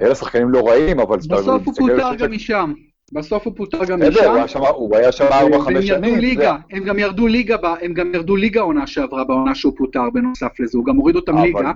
[0.00, 1.16] אלה שחקנים לא רעים, אבל...
[1.16, 2.72] בסוף הוא פוטר גם משם.
[3.12, 4.62] בסוף הוא פוטר גם משם.
[4.74, 6.40] הוא היה שם ארבע, חמש שנים.
[6.70, 10.78] הם גם ירדו ליגה, הם גם ירדו ליגה עונה שעברה בעונה שהוא פוטר בנוסף לזה,
[10.78, 11.72] הוא גם הוריד אותם ליגה.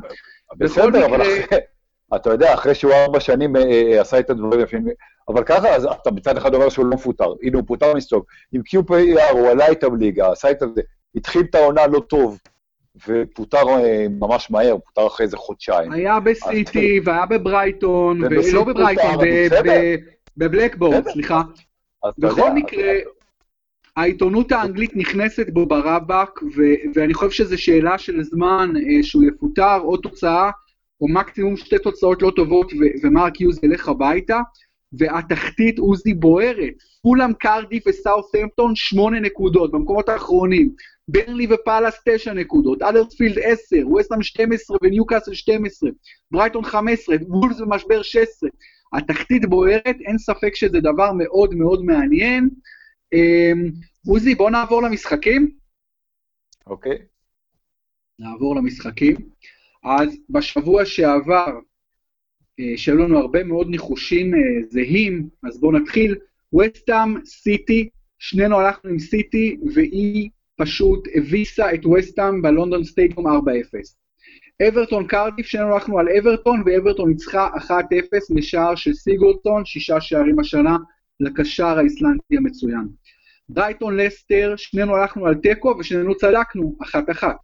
[0.56, 1.20] בסדר, אבל
[2.16, 4.86] אתה יודע, אחרי שהוא ארבע שנים אה, אה, עשה את הדברים יפים,
[5.28, 7.32] אבל ככה, אז אתה מצד אחד אומר שהוא לא מפוטר.
[7.42, 8.26] הנה, הוא פוטר מסטוק.
[8.52, 10.82] עם QPR הוא עלה איתם ליגה, עשה את זה,
[11.14, 12.38] התחיל את העונה לא טוב,
[13.08, 15.92] ופוטר אה, ממש מהר, פוטר אחרי איזה חודשיים.
[15.92, 19.18] היה בסיטי, והיה בברייטון, ולא בברייטון,
[20.36, 21.42] בבלקבורד, סליחה.
[22.18, 22.92] בכל מקרה,
[23.96, 26.40] העיתונות האנגלית נכנסת בו ברבק,
[26.94, 30.50] ואני חושב שזו שאלה של זמן אה, שהוא יפוטר, או תוצאה,
[31.00, 32.72] או מקסימום שתי תוצאות לא טובות,
[33.02, 34.40] ומרק יוז ילך הביתה,
[34.92, 36.74] והתחתית עוזי בוערת.
[37.02, 40.74] כולם קרדיף וסאות'המפטון שמונה נקודות במקומות האחרונים.
[41.08, 45.90] ברלי ופאלאס תשע נקודות, אדרספילד עשר, ווסטהאם 12 וניוקאסל 12,
[46.30, 48.50] ברייטון 15, וולס במשבר 16.
[48.92, 52.50] התחתית בוערת, אין ספק שזה דבר מאוד מאוד מעניין.
[53.12, 53.70] אמ,
[54.06, 55.50] עוזי, בוא נעבור למשחקים.
[56.66, 56.92] אוקיי.
[56.92, 57.02] Okay.
[58.18, 59.16] נעבור למשחקים.
[59.84, 61.58] אז בשבוע שעבר,
[62.76, 64.40] שהיו לנו הרבה מאוד ניחושים אה,
[64.70, 66.14] זהים, אז בואו נתחיל.
[66.54, 67.88] וסטאם, סיטי,
[68.18, 73.30] שנינו הלכנו עם סיטי, והיא פשוט הביסה את וסטאם בלונדון סטיידיום 4-0.
[74.68, 77.70] אברטון קרדיף, שנינו הלכנו על אברטון, ואברטון ניצחה 1-0
[78.30, 80.76] משער של סיגורדסון, שישה שערים השנה
[81.20, 82.88] לקשר האיסלנדי המצוין.
[83.48, 87.36] ברייטון לסטר, שנינו הלכנו על תיקו ושנינו צדקנו, אחת אחת.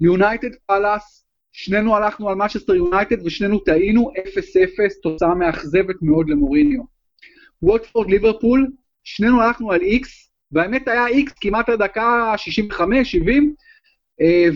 [0.00, 1.21] יונייטד פאלאס,
[1.52, 6.82] שנינו הלכנו על מנצ'סטר יונייטד ושנינו טעינו, 0-0, תוצאה מאכזבת מאוד למוריניו.
[7.62, 8.70] ווטפורד ליברפול,
[9.04, 12.34] שנינו הלכנו על איקס, והאמת היה איקס כמעט הדקה
[12.72, 12.76] 65-70,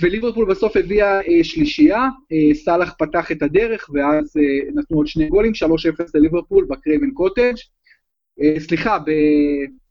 [0.00, 5.28] וליברפול בסוף הביאה אה, שלישייה, אה, סאלח פתח את הדרך, ואז אה, נתנו עוד שני
[5.28, 7.54] גולים, 3-0 לליברפול בקרייבן קוטג'.
[8.58, 9.10] סליחה, ב...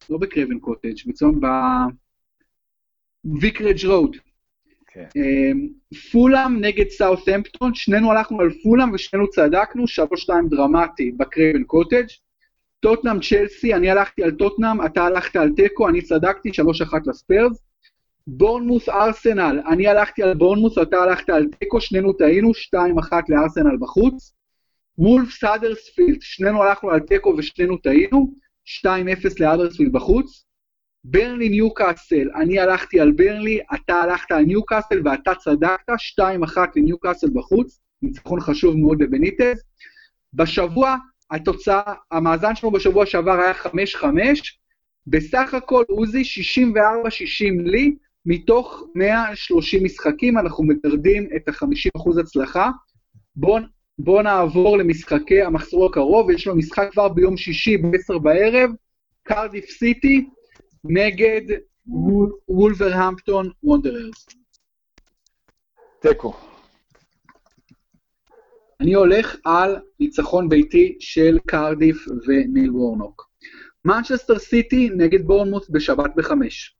[0.09, 1.45] לא בקרייבן קוטג', בצום ב...
[3.41, 4.17] ויקרג' רואד.
[4.95, 5.57] כן.
[6.11, 12.05] פולאם נגד סאות'המפטון, שנינו הלכנו על פולאם ושנינו צדקנו, 3-2 דרמטי בקרייבן קוטג'.
[12.79, 17.61] טוטנהאם צ'לסי, אני הלכתי על טוטנהאם, אתה הלכת על תיקו, אני צדקתי, 3-1 לספרס.
[18.27, 24.33] בורנמות' ארסנל, אני הלכתי על בורנמות', אתה הלכת על תיקו, שנינו טעינו, 2-1 לארסנל בחוץ.
[24.97, 28.33] וולבס האדרספילד, שנינו הלכנו על תיקו ושנינו טעינו,
[28.65, 28.87] 2-0
[29.39, 30.44] להאדרספילד בחוץ.
[31.07, 35.89] ברנלי ניוקאסל, אני הלכתי על ברנלי, אתה הלכת על ניוקאסל ואתה צדקת,
[36.19, 39.63] 2-1 לניוקאסל בחוץ, ניצחון חשוב מאוד לבניטז.
[40.33, 40.95] בשבוע,
[41.31, 44.05] התוצאה, המאזן שלנו בשבוע שעבר היה 5-5,
[45.07, 47.95] בסך הכל עוזי 64-60 לי,
[48.25, 52.69] מתוך 130 משחקים אנחנו מטרדים את ה-50% הצלחה.
[53.35, 53.63] בואו
[53.99, 58.69] בוא נעבור למשחקי המחזור הקרוב, יש לו משחק כבר ביום שישי ב-10 בערב,
[59.23, 60.25] קרדיף סיטי
[60.89, 61.41] נגד
[62.47, 64.25] וולברהמפטון וונדררס.
[66.01, 66.33] תיקו.
[68.79, 73.29] אני הולך על ניצחון ביתי של קרדיף וניל וורנוק.
[73.85, 76.77] מנצ'סטר סיטי נגד בורנמוס בשבת בחמש.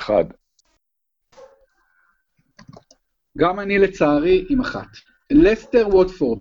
[0.00, 0.24] אחד.
[3.38, 4.88] גם אני לצערי עם אחת.
[5.30, 6.40] לסטר ווטפורד.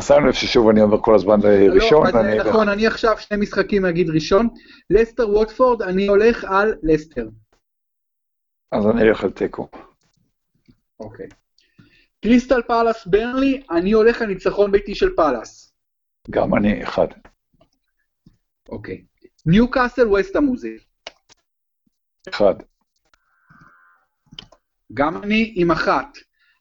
[0.00, 2.06] שמנו לב ששוב אני אומר כל הזמן לא, ראשון.
[2.14, 4.48] לא, אני נכון, אני עכשיו שני משחקים אגיד ראשון.
[4.90, 7.28] לסטר ווטפורד, אני הולך על לסטר.
[8.72, 9.68] אז אני אלך על תיקו.
[11.00, 11.26] אוקיי.
[12.22, 15.72] קריסטל פאלאס ברנלי, אני הולך על ניצחון ביתי של פאלאס.
[16.30, 17.06] גם אני, אחד.
[18.68, 19.04] אוקיי.
[19.46, 20.76] ניוקאסל ווסטהאם עוזי.
[22.28, 22.54] אחד.
[24.94, 26.06] גם אני עם אחת.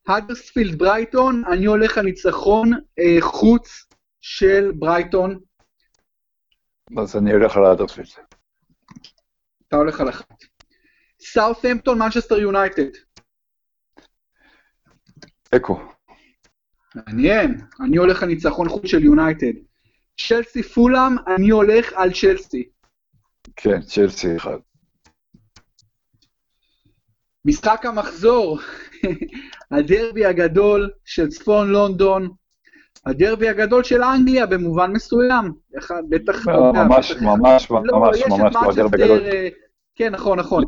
[0.08, 3.86] האדרספילד ברייטון, אני הולך על ניצחון אה, חוץ
[4.22, 5.40] של ברייטון.
[6.98, 8.08] אז אני הולך על האדרספילד.
[9.68, 10.44] אתה הולך על אחת.
[11.22, 12.90] סאות'המפטון, מנצ'סטר יונייטד.
[15.44, 15.80] תיקו.
[16.96, 19.54] מעניין, אני הולך על ניצחון חוץ של יונייטד.
[20.28, 22.70] צ'לסי פולאם, אני הולך על צ'לסי.
[23.56, 24.58] כן, צ'לסי אחד.
[27.46, 28.60] משחק המחזור,
[29.72, 32.30] הדרבי הגדול של צפון לונדון,
[33.06, 35.52] הדרבי הגדול של אנגליה במובן מסוים.
[36.10, 36.48] בטח...
[36.48, 39.20] לא, ממש, ממש, לא, ממש, ממש לא הדרבי הגדול.
[39.20, 39.48] אה,
[39.96, 40.64] כן, נכון, נכון.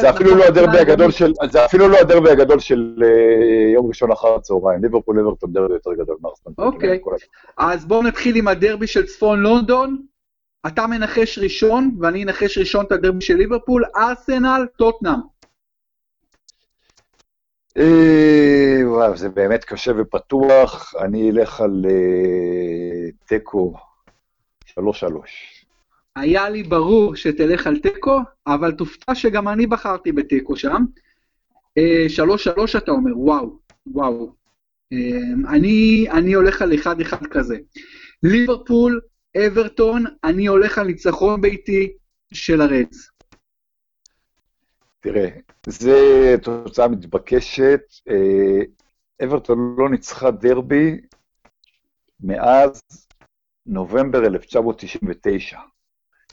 [0.00, 4.12] זה אפילו לא הדרבי הגדול של, זה אפילו לא הדרבי הגדול של אה, יום ראשון
[4.12, 4.82] אחר הצהריים.
[4.82, 6.52] ליברפול ליברפול דרבי יותר גדול מארסנל.
[6.58, 7.00] אוקיי,
[7.58, 10.02] אז בואו נתחיל עם הדרבי של צפון לונדון.
[10.66, 15.35] אתה מנחש ראשון, ואני אנחש ראשון את הדרבי של ליברפול, ארסנל, טוטנאם.
[17.78, 20.94] אה, וואו, זה באמת קשה ופתוח.
[21.00, 23.74] אני אלך על אה, תיקו
[24.70, 24.74] 3-3.
[26.16, 30.84] היה לי ברור שתלך על תיקו, אבל תופתע שגם אני בחרתי בתיקו שם.
[31.78, 34.32] אה, שלוש שלוש אתה אומר, וואו, וואו.
[34.92, 37.56] אה, אני, אני הולך על אחד אחד כזה.
[38.22, 39.00] ליברפול,
[39.46, 41.92] אברטון, אני הולך על ניצחון ביתי
[42.32, 43.10] של הרדס.
[45.06, 45.28] תראה,
[45.66, 45.92] זו
[46.42, 47.80] תוצאה מתבקשת.
[48.08, 48.60] אה,
[49.24, 51.00] אברטון לא ניצחה דרבי
[52.20, 52.82] מאז
[53.66, 55.58] נובמבר 1999.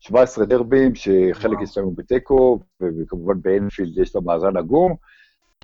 [0.02, 4.96] 17 דרבים, שחלק הסתיימו בתיקו, וכמובן באנפילד יש לה מאזן עגום,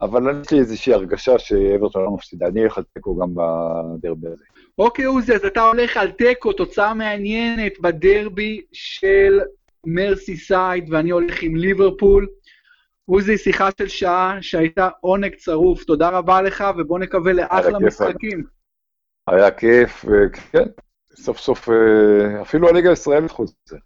[0.01, 2.47] אבל יש לי איזושהי הרגשה שאברטון לא מפסידה.
[2.47, 4.43] אני אלך על תיקו גם בדרבי הזה.
[4.77, 9.39] אוקיי, עוזי, אז אתה הולך על תיקו, תוצאה מעניינת בדרבי של
[9.85, 12.27] מרסי סייד, ואני הולך עם ליברפול.
[13.09, 18.43] עוזי, שיחה של שעה שהייתה עונג צרוף, תודה רבה לך, ובוא נקווה לאחלה משחקים.
[19.27, 20.69] היה כיף, וכן,
[21.15, 23.77] סוף סוף אה, אפילו הליגה הישראלית חוץ מזה.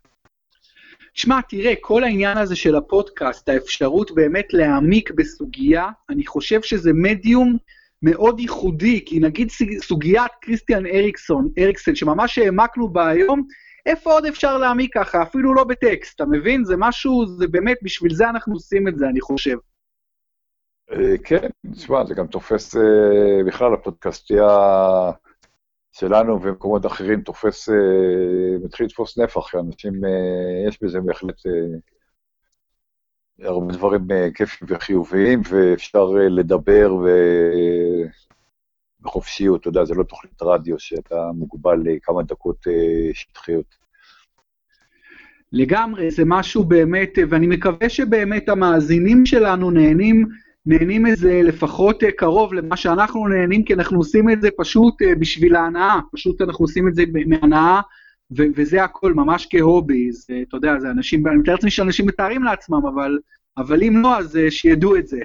[1.13, 7.57] שמע, תראה, כל העניין הזה של הפודקאסט, האפשרות באמת להעמיק בסוגיה, אני חושב שזה מדיום
[8.01, 9.47] מאוד ייחודי, כי נגיד
[9.81, 13.47] סוגיית כריסטיאן אריקסון, אריקסן, שממש העמקנו בה היום,
[13.85, 15.23] איפה עוד אפשר להעמיק ככה?
[15.23, 16.65] אפילו לא בטקסט, אתה מבין?
[16.65, 19.57] זה משהו, זה באמת, בשביל זה אנחנו עושים את זה, אני חושב.
[20.91, 22.75] אה, כן, תשמע, זה גם תופס
[23.47, 24.47] בכלל הפודקאסטייה
[25.91, 27.69] שלנו ומקומות אחרים תופס,
[28.63, 29.93] מתחיל לתפוס נפח, שאנשים,
[30.67, 31.35] יש בזה בהחלט
[33.39, 36.91] הרבה דברים כיפים וחיוביים, ואפשר לדבר.
[39.03, 42.67] בחופשיות, אתה יודע, זה לא תוכנית רדיו שאתה מוגבל לכמה דקות
[43.13, 43.83] שטחיות.
[45.51, 50.27] לגמרי, זה משהו באמת, ואני מקווה שבאמת המאזינים שלנו נהנים,
[50.65, 55.99] נהנים מזה לפחות קרוב למה שאנחנו נהנים, כי אנחנו עושים את זה פשוט בשביל ההנאה,
[56.11, 57.81] פשוט אנחנו עושים את זה מהנאה,
[58.37, 62.43] ו- וזה הכל, ממש כהובי, זה, אתה יודע, זה אנשים, אני מתאר לעצמי שאנשים מתארים
[62.43, 63.19] לעצמם, אבל,
[63.57, 65.19] אבל אם לא, אז שידעו את זה.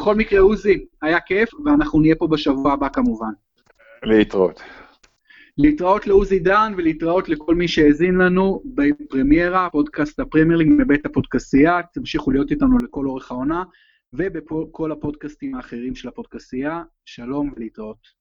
[0.00, 3.30] בכל מקרה, עוזי, היה כיף, ואנחנו נהיה פה בשבוע הבא כמובן.
[4.02, 4.62] להתראות.
[5.58, 12.50] להתראות לעוזי דן ולהתראות לכל מי שהאזין לנו בפרמיירה, פודקאסט הפרמיירלינג מבית הפודקסייה, תמשיכו להיות
[12.50, 13.64] איתנו לכל אורך העונה,
[14.12, 16.82] ובכל הפודקאסטים האחרים של הפודקסייה.
[17.04, 18.19] שלום ולהתראות.